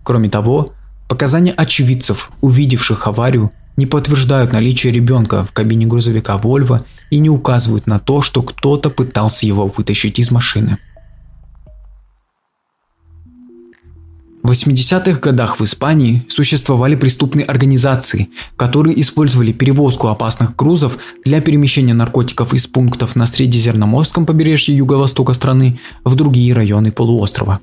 Кроме 0.03 0.29
того, 0.29 0.69
показания 1.07 1.51
очевидцев, 1.51 2.31
увидевших 2.41 3.07
аварию, 3.07 3.51
не 3.75 3.85
подтверждают 3.85 4.53
наличие 4.53 4.91
ребенка 4.91 5.45
в 5.45 5.51
кабине 5.51 5.85
грузовика 5.85 6.37
Volvo 6.37 6.83
и 7.11 7.19
не 7.19 7.29
указывают 7.29 7.87
на 7.87 7.99
то, 7.99 8.21
что 8.21 8.41
кто-то 8.41 8.89
пытался 8.89 9.45
его 9.45 9.67
вытащить 9.67 10.19
из 10.19 10.31
машины. 10.31 10.79
В 14.47 14.51
80-х 14.51 15.19
годах 15.19 15.59
в 15.59 15.63
Испании 15.65 16.25
существовали 16.29 16.95
преступные 16.95 17.43
организации, 17.43 18.29
которые 18.55 18.97
использовали 19.01 19.51
перевозку 19.51 20.07
опасных 20.07 20.55
грузов 20.55 20.97
для 21.25 21.41
перемещения 21.41 21.93
наркотиков 21.93 22.53
из 22.53 22.65
пунктов 22.65 23.17
на 23.17 23.27
Средиземноморском 23.27 24.25
побережье 24.25 24.73
юго-востока 24.77 25.33
страны 25.33 25.81
в 26.05 26.15
другие 26.15 26.53
районы 26.53 26.93
полуострова. 26.93 27.59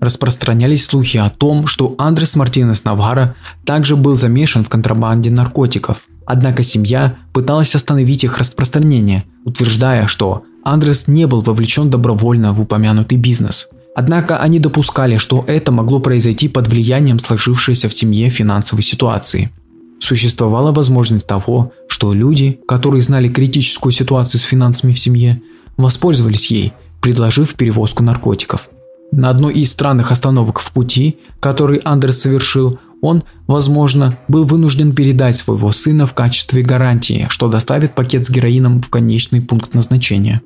Распространялись 0.00 0.84
слухи 0.84 1.16
о 1.16 1.30
том, 1.30 1.68
что 1.68 1.94
Андрес 1.96 2.34
Мартинес 2.34 2.82
Навара 2.82 3.36
также 3.64 3.94
был 3.94 4.16
замешан 4.16 4.64
в 4.64 4.68
контрабанде 4.68 5.30
наркотиков. 5.30 6.02
Однако 6.26 6.64
семья 6.64 7.18
пыталась 7.32 7.76
остановить 7.76 8.24
их 8.24 8.36
распространение, 8.38 9.26
утверждая, 9.44 10.08
что 10.08 10.42
Андрес 10.64 11.06
не 11.06 11.28
был 11.28 11.40
вовлечен 11.40 11.88
добровольно 11.88 12.52
в 12.52 12.60
упомянутый 12.60 13.16
бизнес– 13.16 13.68
Однако 13.94 14.38
они 14.38 14.58
допускали, 14.58 15.16
что 15.16 15.44
это 15.46 15.72
могло 15.72 16.00
произойти 16.00 16.48
под 16.48 16.68
влиянием 16.68 17.18
сложившейся 17.18 17.88
в 17.88 17.94
семье 17.94 18.30
финансовой 18.30 18.82
ситуации. 18.82 19.50
Существовала 19.98 20.72
возможность 20.72 21.26
того, 21.26 21.72
что 21.88 22.12
люди, 22.14 22.60
которые 22.66 23.02
знали 23.02 23.28
критическую 23.28 23.92
ситуацию 23.92 24.40
с 24.40 24.44
финансами 24.44 24.92
в 24.92 24.98
семье, 24.98 25.42
воспользовались 25.76 26.50
ей, 26.50 26.72
предложив 27.00 27.54
перевозку 27.54 28.02
наркотиков. 28.02 28.68
На 29.12 29.28
одной 29.30 29.54
из 29.54 29.72
странных 29.72 30.12
остановок 30.12 30.60
в 30.60 30.70
пути, 30.72 31.18
который 31.40 31.78
Андрес 31.78 32.20
совершил, 32.20 32.78
он, 33.02 33.24
возможно, 33.46 34.16
был 34.28 34.44
вынужден 34.44 34.94
передать 34.94 35.36
своего 35.36 35.72
сына 35.72 36.06
в 36.06 36.14
качестве 36.14 36.62
гарантии, 36.62 37.26
что 37.28 37.48
доставит 37.48 37.94
пакет 37.94 38.24
с 38.24 38.30
героином 38.30 38.82
в 38.82 38.88
конечный 38.88 39.40
пункт 39.40 39.74
назначения. 39.74 40.42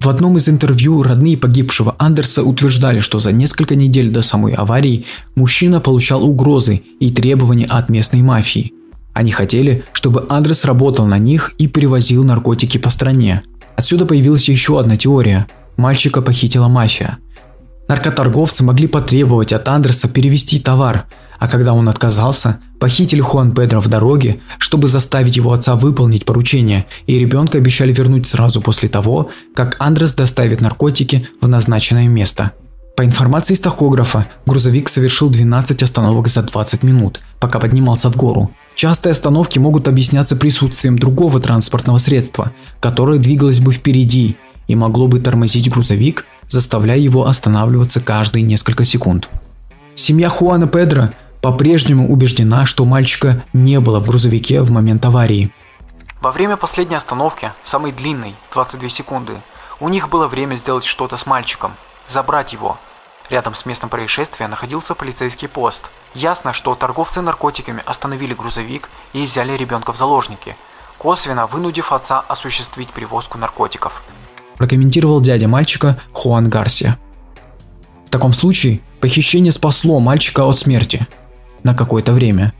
В 0.00 0.08
одном 0.08 0.36
из 0.36 0.48
интервью 0.48 1.02
родные 1.02 1.36
погибшего 1.36 1.96
Андерса 1.98 2.44
утверждали, 2.44 3.00
что 3.00 3.18
за 3.18 3.32
несколько 3.32 3.74
недель 3.74 4.10
до 4.10 4.22
самой 4.22 4.52
аварии 4.54 5.06
мужчина 5.34 5.80
получал 5.80 6.24
угрозы 6.24 6.82
и 7.00 7.10
требования 7.10 7.66
от 7.66 7.88
местной 7.88 8.22
мафии. 8.22 8.72
Они 9.12 9.32
хотели, 9.32 9.82
чтобы 9.92 10.24
Андрес 10.28 10.64
работал 10.64 11.06
на 11.06 11.18
них 11.18 11.52
и 11.58 11.66
перевозил 11.66 12.22
наркотики 12.22 12.78
по 12.78 12.90
стране. 12.90 13.42
Отсюда 13.74 14.06
появилась 14.06 14.48
еще 14.48 14.78
одна 14.78 14.96
теория. 14.96 15.48
Мальчика 15.76 16.22
похитила 16.22 16.68
мафия. 16.68 17.18
Наркоторговцы 17.88 18.62
могли 18.62 18.86
потребовать 18.86 19.52
от 19.52 19.66
Андерса 19.66 20.08
перевести 20.08 20.60
товар, 20.60 21.06
А 21.38 21.48
когда 21.48 21.72
он 21.72 21.88
отказался, 21.88 22.58
похитили 22.80 23.20
Хуан 23.20 23.54
Педро 23.54 23.80
в 23.80 23.88
дороге, 23.88 24.40
чтобы 24.58 24.88
заставить 24.88 25.36
его 25.36 25.52
отца 25.52 25.76
выполнить 25.76 26.24
поручение, 26.24 26.86
и 27.06 27.18
ребенка 27.18 27.58
обещали 27.58 27.92
вернуть 27.92 28.26
сразу 28.26 28.60
после 28.60 28.88
того, 28.88 29.30
как 29.54 29.76
Андрес 29.78 30.14
доставит 30.14 30.60
наркотики 30.60 31.28
в 31.40 31.48
назначенное 31.48 32.08
место. 32.08 32.52
По 32.96 33.04
информации 33.04 33.54
из 33.54 33.60
тахографа, 33.60 34.26
грузовик 34.44 34.88
совершил 34.88 35.30
12 35.30 35.84
остановок 35.84 36.26
за 36.26 36.42
20 36.42 36.82
минут, 36.82 37.20
пока 37.38 37.60
поднимался 37.60 38.10
в 38.10 38.16
гору. 38.16 38.50
Частые 38.74 39.12
остановки 39.12 39.60
могут 39.60 39.86
объясняться 39.86 40.34
присутствием 40.34 40.98
другого 40.98 41.38
транспортного 41.38 41.98
средства, 41.98 42.52
которое 42.80 43.20
двигалось 43.20 43.60
бы 43.60 43.72
впереди 43.72 44.36
и 44.66 44.74
могло 44.74 45.06
бы 45.06 45.20
тормозить 45.20 45.70
грузовик, 45.70 46.26
заставляя 46.48 46.98
его 46.98 47.26
останавливаться 47.26 48.00
каждые 48.00 48.42
несколько 48.42 48.84
секунд. 48.84 49.28
Семья 49.94 50.28
Хуана 50.28 50.66
Педро 50.66 51.10
по-прежнему 51.50 52.12
убеждена, 52.12 52.66
что 52.66 52.84
мальчика 52.84 53.42
не 53.54 53.80
было 53.80 54.00
в 54.00 54.06
грузовике 54.06 54.60
в 54.60 54.70
момент 54.70 55.06
аварии. 55.06 55.50
Во 56.20 56.30
время 56.30 56.58
последней 56.58 56.96
остановки, 56.96 57.52
самой 57.64 57.90
длинной, 57.90 58.34
22 58.52 58.90
секунды, 58.90 59.32
у 59.80 59.88
них 59.88 60.10
было 60.10 60.28
время 60.28 60.56
сделать 60.56 60.84
что-то 60.84 61.16
с 61.16 61.24
мальчиком, 61.24 61.72
забрать 62.06 62.52
его. 62.52 62.76
Рядом 63.30 63.54
с 63.54 63.64
местом 63.64 63.88
происшествия 63.88 64.46
находился 64.46 64.94
полицейский 64.94 65.48
пост. 65.48 65.80
Ясно, 66.14 66.52
что 66.52 66.74
торговцы 66.74 67.22
наркотиками 67.22 67.82
остановили 67.86 68.34
грузовик 68.34 68.90
и 69.14 69.24
взяли 69.24 69.56
ребенка 69.56 69.94
в 69.94 69.96
заложники, 69.96 70.54
косвенно 70.98 71.46
вынудив 71.46 71.92
отца 71.92 72.22
осуществить 72.28 72.90
перевозку 72.90 73.38
наркотиков. 73.38 74.02
Прокомментировал 74.58 75.22
дядя 75.22 75.48
мальчика 75.48 75.98
Хуан 76.12 76.50
Гарсия. 76.50 76.98
В 78.04 78.10
таком 78.10 78.34
случае 78.34 78.80
похищение 79.00 79.52
спасло 79.52 79.98
мальчика 79.98 80.44
от 80.44 80.58
смерти 80.58 81.06
на 81.68 81.74
какое-то 81.74 82.12
время. 82.12 82.52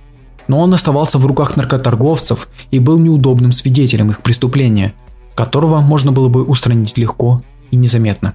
Но 0.48 0.60
он 0.60 0.72
оставался 0.74 1.18
в 1.18 1.26
руках 1.26 1.56
наркоторговцев 1.56 2.48
и 2.70 2.78
был 2.78 2.98
неудобным 2.98 3.52
свидетелем 3.52 4.10
их 4.10 4.20
преступления, 4.20 4.92
которого 5.34 5.80
можно 5.80 6.12
было 6.12 6.28
бы 6.28 6.44
устранить 6.44 6.98
легко 6.98 7.40
и 7.70 7.76
незаметно. 7.76 8.34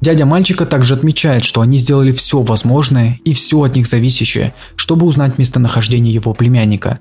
Дядя 0.00 0.26
мальчика 0.26 0.66
также 0.66 0.94
отмечает, 0.94 1.44
что 1.44 1.62
они 1.62 1.78
сделали 1.78 2.12
все 2.12 2.42
возможное 2.42 3.18
и 3.24 3.32
все 3.32 3.62
от 3.62 3.76
них 3.76 3.86
зависящее, 3.86 4.52
чтобы 4.76 5.06
узнать 5.06 5.38
местонахождение 5.38 6.12
его 6.12 6.34
племянника. 6.34 6.98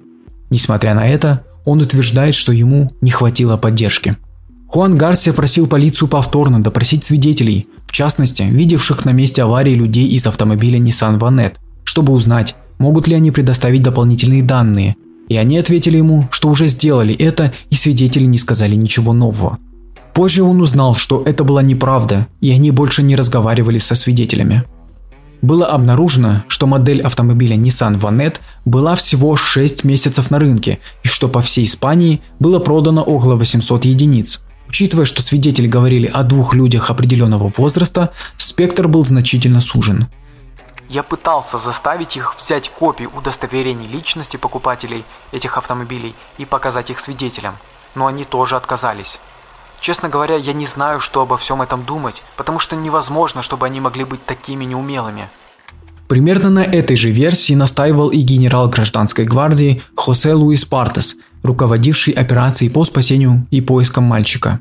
Несмотря 0.49 0.93
на 0.93 1.05
это, 1.05 1.43
он 1.65 1.81
утверждает, 1.81 2.35
что 2.35 2.53
ему 2.53 2.91
не 3.01 3.11
хватило 3.11 3.57
поддержки. 3.57 4.15
Хуан 4.67 4.95
Гарсия 4.95 5.33
просил 5.33 5.67
полицию 5.67 6.07
повторно 6.07 6.63
допросить 6.63 7.03
свидетелей, 7.03 7.67
в 7.85 7.91
частности, 7.91 8.43
видевших 8.43 9.03
на 9.03 9.11
месте 9.11 9.43
аварии 9.43 9.75
людей 9.75 10.07
из 10.07 10.25
автомобиля 10.25 10.79
Nissan 10.79 11.19
Vanette, 11.19 11.55
чтобы 11.83 12.13
узнать, 12.13 12.55
могут 12.83 13.07
ли 13.07 13.15
они 13.15 13.31
предоставить 13.31 13.81
дополнительные 13.81 14.43
данные. 14.43 14.97
И 15.29 15.37
они 15.37 15.57
ответили 15.57 15.97
ему, 15.97 16.27
что 16.31 16.49
уже 16.49 16.67
сделали 16.67 17.15
это 17.15 17.53
и 17.69 17.75
свидетели 17.75 18.25
не 18.25 18.37
сказали 18.37 18.75
ничего 18.75 19.13
нового. 19.13 19.57
Позже 20.13 20.43
он 20.43 20.61
узнал, 20.61 20.93
что 20.93 21.23
это 21.25 21.45
была 21.45 21.63
неправда, 21.63 22.27
и 22.41 22.51
они 22.51 22.71
больше 22.71 23.01
не 23.01 23.15
разговаривали 23.15 23.77
со 23.77 23.95
свидетелями. 23.95 24.63
Было 25.41 25.67
обнаружено, 25.67 26.43
что 26.49 26.67
модель 26.67 27.01
автомобиля 27.01 27.55
Nissan 27.55 27.97
Vanette 27.97 28.39
была 28.65 28.95
всего 28.95 29.37
6 29.37 29.85
месяцев 29.85 30.29
на 30.29 30.39
рынке, 30.39 30.79
и 31.03 31.07
что 31.07 31.29
по 31.29 31.41
всей 31.41 31.63
Испании 31.63 32.21
было 32.39 32.59
продано 32.59 33.01
около 33.01 33.35
800 33.35 33.85
единиц. 33.85 34.41
Учитывая, 34.67 35.05
что 35.05 35.21
свидетели 35.21 35.67
говорили 35.67 36.11
о 36.13 36.23
двух 36.23 36.53
людях 36.53 36.89
определенного 36.89 37.51
возраста, 37.57 38.09
спектр 38.37 38.89
был 38.89 39.05
значительно 39.05 39.61
сужен. 39.61 40.07
Я 40.93 41.01
пытался 41.01 41.57
заставить 41.57 42.17
их 42.17 42.35
взять 42.37 42.69
копии 42.69 43.05
удостоверений 43.05 43.87
личности 43.87 44.37
покупателей 44.37 45.03
этих 45.31 45.57
автомобилей 45.57 46.13
и 46.37 46.45
показать 46.45 46.91
их 46.91 46.99
свидетелям, 46.99 47.57
но 47.95 48.05
они 48.05 48.25
тоже 48.25 48.55
отказались. 48.55 49.19
Честно 49.81 50.07
говоря, 50.07 50.35
я 50.35 50.53
не 50.53 50.67
знаю, 50.67 50.99
что 50.99 51.21
обо 51.21 51.35
всем 51.35 51.63
этом 51.63 51.83
думать, 51.83 52.21
потому 52.37 52.59
что 52.59 52.75
невозможно, 52.75 53.41
чтобы 53.41 53.65
они 53.65 53.81
могли 53.81 54.03
быть 54.03 54.23
такими 54.23 54.65
неумелыми. 54.65 55.31
Примерно 56.07 56.51
на 56.51 56.63
этой 56.63 56.95
же 56.95 57.09
версии 57.09 57.55
настаивал 57.55 58.09
и 58.09 58.19
генерал 58.19 58.69
гражданской 58.69 59.25
гвардии 59.25 59.81
Хосе 59.95 60.33
Луис 60.33 60.63
Партес, 60.63 61.15
руководивший 61.41 62.13
операцией 62.13 62.69
по 62.69 62.85
спасению 62.85 63.47
и 63.49 63.61
поискам 63.61 64.03
мальчика. 64.03 64.59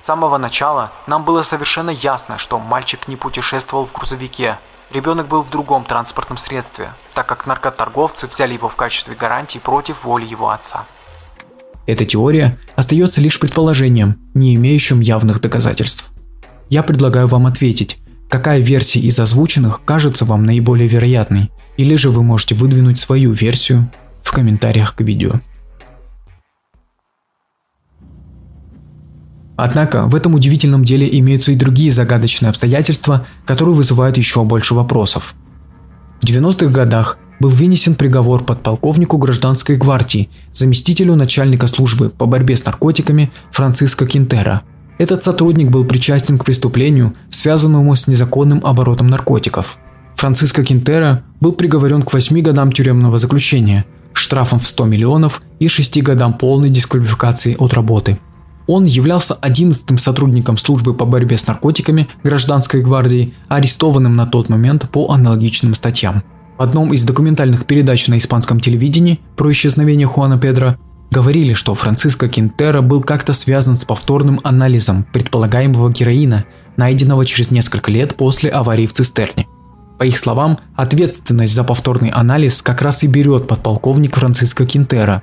С 0.00 0.06
самого 0.06 0.38
начала 0.38 0.92
нам 1.06 1.26
было 1.26 1.42
совершенно 1.42 1.90
ясно, 1.90 2.38
что 2.38 2.58
мальчик 2.58 3.06
не 3.06 3.16
путешествовал 3.16 3.84
в 3.84 3.92
грузовике. 3.92 4.56
Ребенок 4.92 5.26
был 5.28 5.42
в 5.42 5.48
другом 5.48 5.84
транспортном 5.84 6.36
средстве, 6.36 6.90
так 7.14 7.26
как 7.26 7.46
наркоторговцы 7.46 8.26
взяли 8.26 8.54
его 8.54 8.68
в 8.68 8.76
качестве 8.76 9.14
гарантии 9.14 9.58
против 9.58 10.04
воли 10.04 10.26
его 10.26 10.50
отца. 10.50 10.84
Эта 11.86 12.04
теория 12.04 12.58
остается 12.76 13.22
лишь 13.22 13.40
предположением, 13.40 14.18
не 14.34 14.54
имеющим 14.54 15.00
явных 15.00 15.40
доказательств. 15.40 16.10
Я 16.68 16.82
предлагаю 16.82 17.26
вам 17.26 17.46
ответить, 17.46 17.98
какая 18.28 18.58
версия 18.58 19.00
из 19.00 19.18
озвученных 19.18 19.82
кажется 19.84 20.26
вам 20.26 20.44
наиболее 20.44 20.88
вероятной, 20.88 21.50
или 21.78 21.96
же 21.96 22.10
вы 22.10 22.22
можете 22.22 22.54
выдвинуть 22.54 22.98
свою 22.98 23.32
версию 23.32 23.90
в 24.22 24.30
комментариях 24.32 24.94
к 24.94 25.00
видео. 25.00 25.32
Однако 29.64 30.08
в 30.08 30.16
этом 30.16 30.34
удивительном 30.34 30.82
деле 30.82 31.08
имеются 31.20 31.52
и 31.52 31.54
другие 31.54 31.92
загадочные 31.92 32.50
обстоятельства, 32.50 33.28
которые 33.44 33.76
вызывают 33.76 34.16
еще 34.16 34.42
больше 34.42 34.74
вопросов. 34.74 35.36
В 36.20 36.24
90-х 36.24 36.66
годах 36.72 37.16
был 37.38 37.50
вынесен 37.50 37.94
приговор 37.94 38.42
подполковнику 38.42 39.18
гражданской 39.18 39.76
гвардии, 39.76 40.30
заместителю 40.52 41.14
начальника 41.14 41.68
службы 41.68 42.10
по 42.10 42.26
борьбе 42.26 42.56
с 42.56 42.64
наркотиками 42.64 43.30
Франциско 43.52 44.04
Кинтера. 44.04 44.62
Этот 44.98 45.22
сотрудник 45.22 45.70
был 45.70 45.84
причастен 45.84 46.38
к 46.38 46.44
преступлению, 46.44 47.14
связанному 47.30 47.94
с 47.94 48.08
незаконным 48.08 48.66
оборотом 48.66 49.06
наркотиков. 49.06 49.78
Франциско 50.16 50.64
Кинтера 50.64 51.22
был 51.40 51.52
приговорен 51.52 52.02
к 52.02 52.12
8 52.12 52.40
годам 52.40 52.72
тюремного 52.72 53.20
заключения, 53.20 53.84
штрафом 54.12 54.58
в 54.58 54.66
100 54.66 54.86
миллионов 54.86 55.40
и 55.60 55.68
6 55.68 56.02
годам 56.02 56.32
полной 56.32 56.68
дисквалификации 56.68 57.54
от 57.56 57.74
работы. 57.74 58.18
Он 58.66 58.84
являлся 58.84 59.38
11-м 59.40 59.98
сотрудником 59.98 60.56
службы 60.56 60.94
по 60.94 61.04
борьбе 61.04 61.36
с 61.36 61.46
наркотиками 61.46 62.08
гражданской 62.22 62.80
гвардии, 62.82 63.34
арестованным 63.48 64.16
на 64.16 64.26
тот 64.26 64.48
момент 64.48 64.88
по 64.90 65.10
аналогичным 65.10 65.74
статьям. 65.74 66.22
В 66.58 66.62
одном 66.62 66.92
из 66.92 67.04
документальных 67.04 67.66
передач 67.66 68.08
на 68.08 68.18
испанском 68.18 68.60
телевидении 68.60 69.20
про 69.36 69.50
исчезновение 69.50 70.06
Хуана 70.06 70.38
Педро 70.38 70.76
говорили, 71.10 71.54
что 71.54 71.74
Франциско 71.74 72.28
Кинтера 72.28 72.80
был 72.82 73.02
как-то 73.02 73.32
связан 73.32 73.76
с 73.76 73.84
повторным 73.84 74.40
анализом 74.44 75.04
предполагаемого 75.12 75.90
героина, 75.90 76.44
найденного 76.76 77.24
через 77.24 77.50
несколько 77.50 77.90
лет 77.90 78.16
после 78.16 78.50
аварии 78.50 78.86
в 78.86 78.92
цистерне. 78.92 79.46
По 79.98 80.04
их 80.04 80.16
словам, 80.16 80.58
ответственность 80.74 81.54
за 81.54 81.64
повторный 81.64 82.08
анализ 82.08 82.62
как 82.62 82.82
раз 82.82 83.02
и 83.02 83.06
берет 83.06 83.46
подполковник 83.46 84.16
Франциско 84.16 84.66
Кинтера. 84.66 85.22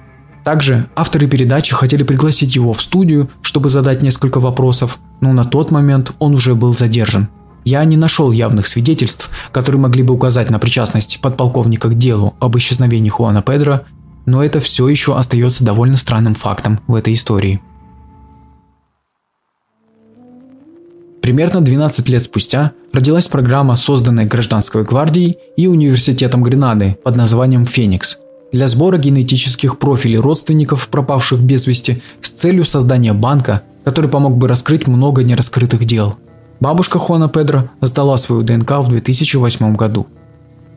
Также 0.50 0.90
авторы 0.96 1.28
передачи 1.28 1.76
хотели 1.76 2.02
пригласить 2.02 2.56
его 2.56 2.74
в 2.74 2.82
студию, 2.82 3.30
чтобы 3.44 3.70
задать 3.70 4.02
несколько 4.02 4.40
вопросов, 4.40 4.98
но 5.22 5.32
на 5.32 5.44
тот 5.44 5.70
момент 5.70 6.12
он 6.18 6.34
уже 6.34 6.56
был 6.56 6.74
задержан. 6.74 7.28
Я 7.66 7.86
не 7.86 7.98
нашел 7.98 8.32
явных 8.32 8.66
свидетельств, 8.66 9.30
которые 9.52 9.80
могли 9.80 10.02
бы 10.02 10.16
указать 10.16 10.50
на 10.50 10.58
причастность 10.58 11.20
подполковника 11.22 11.88
к 11.90 11.96
делу 12.00 12.34
об 12.40 12.58
исчезновении 12.58 13.10
Хуана 13.10 13.44
Педро, 13.44 13.82
но 14.26 14.44
это 14.44 14.60
все 14.60 14.88
еще 14.90 15.16
остается 15.16 15.64
довольно 15.64 15.98
странным 15.98 16.34
фактом 16.34 16.80
в 16.88 16.96
этой 16.96 17.14
истории. 17.14 17.62
Примерно 21.22 21.62
12 21.62 22.10
лет 22.10 22.24
спустя 22.24 22.72
родилась 22.92 23.28
программа, 23.28 23.76
созданная 23.76 24.26
Гражданской 24.26 24.84
гвардией 24.84 25.38
и 25.58 25.68
Университетом 25.68 26.42
Гренады 26.42 26.98
под 27.04 27.18
названием 27.18 27.68
«Феникс», 27.68 28.18
для 28.52 28.68
сбора 28.68 28.98
генетических 28.98 29.78
профилей 29.78 30.18
родственников, 30.18 30.88
пропавших 30.88 31.40
без 31.40 31.68
вести, 31.68 32.02
с 32.22 32.30
целью 32.30 32.66
создания 32.66 33.14
банка, 33.14 33.62
который 33.84 34.10
помог 34.10 34.38
бы 34.38 34.48
раскрыть 34.48 34.88
много 34.88 35.24
нераскрытых 35.24 35.86
дел– 35.86 36.16
Бабушка 36.60 37.00
Хуана 37.00 37.30
Педро 37.30 37.70
сдала 37.80 38.18
свою 38.18 38.44
ДНК 38.44 38.72
в 38.80 38.90
2008 38.90 39.76
году. 39.78 40.08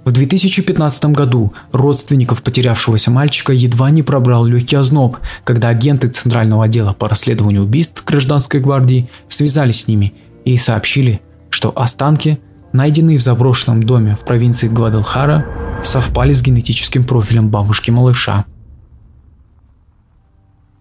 В 0.05 0.13
2015 0.13 1.07
году 1.07 1.53
родственников 1.73 2.43
потерявшегося 2.43 3.11
мальчика 3.11 3.53
едва 3.53 3.91
не 3.91 4.03
пробрал 4.03 4.45
легкий 4.45 4.77
озноб, 4.77 5.17
когда 5.45 5.69
агенты 5.69 6.09
Центрального 6.09 6.65
отдела 6.65 6.93
по 6.93 7.09
расследованию 7.09 7.63
убийств 7.63 8.05
Гражданской 8.05 8.61
гвардии 8.61 9.11
связались 9.29 9.83
с 9.83 9.89
ними 9.89 10.15
и 10.45 10.57
сообщили, 10.57 11.21
что 11.51 11.73
останки, 11.75 12.39
найденные 12.73 13.19
в 13.19 13.23
заброшенном 13.23 13.83
доме 13.83 14.17
в 14.21 14.25
провинции 14.25 14.69
Гвадалхара, 14.69 15.45
совпали 15.83 16.33
с 16.33 16.43
генетическим 16.43 17.05
профилем 17.05 17.49
бабушки 17.49 17.91
малыша. 17.91 18.45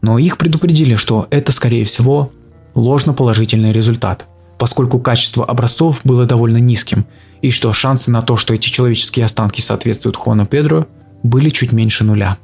Но 0.01 0.17
их 0.17 0.37
предупредили, 0.37 0.95
что 0.95 1.27
это, 1.29 1.51
скорее 1.51 1.85
всего, 1.85 2.31
ложноположительный 2.73 3.71
результат– 3.71 4.27
поскольку 4.61 4.99
качество 4.99 5.43
образцов 5.43 6.01
было 6.03 6.27
довольно 6.27 6.57
низким, 6.57 7.07
и 7.41 7.49
что 7.49 7.73
шансы 7.73 8.11
на 8.11 8.21
то, 8.21 8.37
что 8.37 8.53
эти 8.53 8.69
человеческие 8.69 9.25
останки 9.25 9.59
соответствуют 9.59 10.15
Хуану 10.17 10.45
Педро, 10.45 10.85
были 11.23 11.49
чуть 11.49 11.71
меньше 11.71 12.03
нуля. 12.03 12.37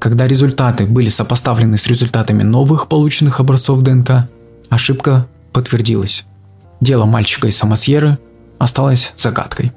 Когда 0.00 0.26
результаты 0.26 0.86
были 0.86 1.08
сопоставлены 1.08 1.76
с 1.76 1.86
результатами 1.86 2.42
новых 2.42 2.88
полученных 2.88 3.38
образцов 3.38 3.80
ДНК, 3.82 4.28
ошибка 4.70 5.28
подтвердилась. 5.52 6.24
Дело 6.80 7.04
мальчика 7.04 7.46
из 7.46 7.56
Самосьеры 7.56 8.18
осталось 8.58 9.12
загадкой. 9.14 9.70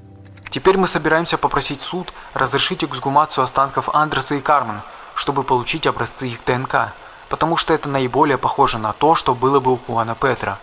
Теперь 0.49 0.77
мы 0.77 0.87
собираемся 0.87 1.37
попросить 1.37 1.81
суд 1.81 2.13
разрешить 2.33 2.83
эксгумацию 2.83 3.43
останков 3.43 3.89
Андреса 3.93 4.35
и 4.35 4.41
Кармен, 4.41 4.81
чтобы 5.13 5.43
получить 5.43 5.87
образцы 5.87 6.27
их 6.27 6.43
ДНК, 6.45 6.93
потому 7.29 7.57
что 7.57 7.73
это 7.73 7.89
наиболее 7.89 8.37
похоже 8.37 8.77
на 8.77 8.93
то, 8.93 9.15
что 9.15 9.33
было 9.33 9.59
бы 9.59 9.73
у 9.73 9.77
Хуана 9.77 10.15
Петра. 10.15 10.59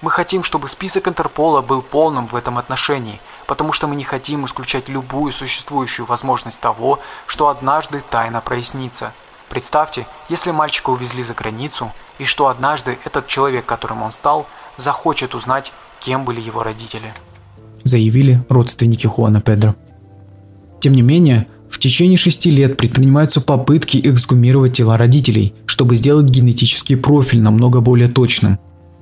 Мы 0.00 0.10
хотим, 0.10 0.42
чтобы 0.42 0.66
список 0.66 1.06
Интерпола 1.06 1.62
был 1.62 1.80
полным 1.80 2.26
в 2.26 2.34
этом 2.34 2.58
отношении, 2.58 3.20
потому 3.46 3.72
что 3.72 3.86
мы 3.86 3.94
не 3.94 4.02
хотим 4.02 4.44
исключать 4.44 4.88
любую 4.88 5.32
существующую 5.32 6.06
возможность 6.06 6.58
того, 6.58 6.98
что 7.26 7.48
однажды 7.48 8.02
тайна 8.10 8.40
прояснится. 8.40 9.12
Представьте, 9.48 10.06
если 10.28 10.50
мальчика 10.50 10.90
увезли 10.90 11.22
за 11.22 11.34
границу, 11.34 11.92
и 12.18 12.24
что 12.24 12.48
однажды 12.48 12.98
этот 13.04 13.28
человек, 13.28 13.64
которым 13.64 14.02
он 14.02 14.10
стал, 14.10 14.46
захочет 14.76 15.34
узнать, 15.36 15.72
кем 16.00 16.24
были 16.24 16.40
его 16.40 16.62
родители. 16.64 17.14
Заявили 17.84 18.42
родственники 18.48 19.06
Хуана 19.06 19.40
Педро. 19.40 19.74
Тем 20.80 20.94
не 20.94 21.02
менее, 21.02 21.46
в 21.70 21.78
течение 21.78 22.16
шести 22.16 22.50
лет 22.50 22.76
предпринимаются 22.76 23.40
попытки 23.40 24.00
эксгумировать 24.04 24.74
тела 24.74 24.96
родителей, 24.96 25.54
чтобы 25.66 25.96
сделать 25.96 26.26
генетический 26.26 26.96
профиль 26.96 27.40
намного 27.40 27.80
более 27.80 28.08
точным. 28.08 28.58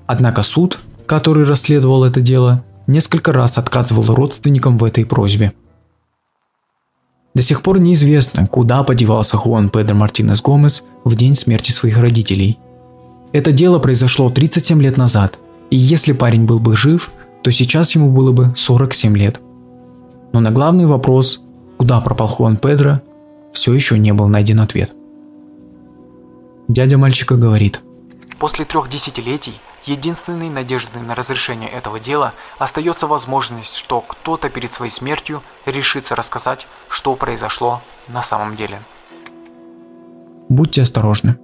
Однако 0.07 0.43
суд, 0.43 0.81
который 1.07 1.45
расследовал 1.45 2.05
это 2.05 2.21
дело, 2.21 2.65
несколько 2.87 3.33
раз 3.33 3.59
отказывал 3.59 4.15
родственникам 4.15 4.79
в 4.79 4.85
этой 4.85 5.05
просьбе. 5.05 5.53
До 7.35 7.43
сих 7.43 7.63
пор 7.63 7.79
неизвестно, 7.79 8.47
куда 8.47 8.83
подевался 8.83 9.37
Хуан 9.37 9.71
Педро 9.71 9.95
Мартинес 9.95 10.43
Гомес 10.43 10.85
в 11.05 11.15
день 11.15 11.35
смерти 11.35 11.71
своих 11.71 11.99
родителей. 11.99 12.59
Это 13.33 13.53
дело 13.53 13.79
произошло 13.79 14.31
37 14.31 14.83
лет 14.83 14.97
назад, 14.97 15.39
и 15.71 15.77
если 15.77 16.13
парень 16.13 16.45
был 16.45 16.59
бы 16.59 16.77
жив, 16.77 17.11
то 17.43 17.51
сейчас 17.51 17.95
ему 17.95 18.11
было 18.11 18.33
бы 18.33 18.53
47 18.57 19.17
лет. 19.17 19.41
Но 20.33 20.41
на 20.41 20.51
главный 20.51 20.87
вопрос, 20.87 21.43
куда 21.77 22.01
пропал 22.01 22.29
Хуан 22.29 22.57
Педро, 22.57 23.01
все 23.53 23.73
еще 23.73 23.99
не 23.99 24.13
был 24.13 24.29
найден 24.29 24.61
ответ. 24.61 24.93
Дядя 26.69 26.99
мальчика 26.99 27.37
говорит. 27.37 27.81
После 28.39 28.65
трех 28.65 28.89
десятилетий 28.89 29.55
Единственной 29.85 30.51
надеждой 30.51 31.01
на 31.01 31.15
разрешение 31.15 31.71
этого 31.71 31.99
дела 31.99 32.35
остается 32.59 33.07
возможность, 33.07 33.77
что 33.77 34.03
кто-то 34.03 34.51
перед 34.51 34.71
своей 34.73 34.93
смертью 34.93 35.43
решится 35.65 36.15
рассказать, 36.15 36.67
что 36.89 37.15
произошло 37.17 37.81
на 38.09 38.21
самом 38.21 38.57
деле. 38.57 38.83
Будьте 40.49 40.83
осторожны. 40.83 41.39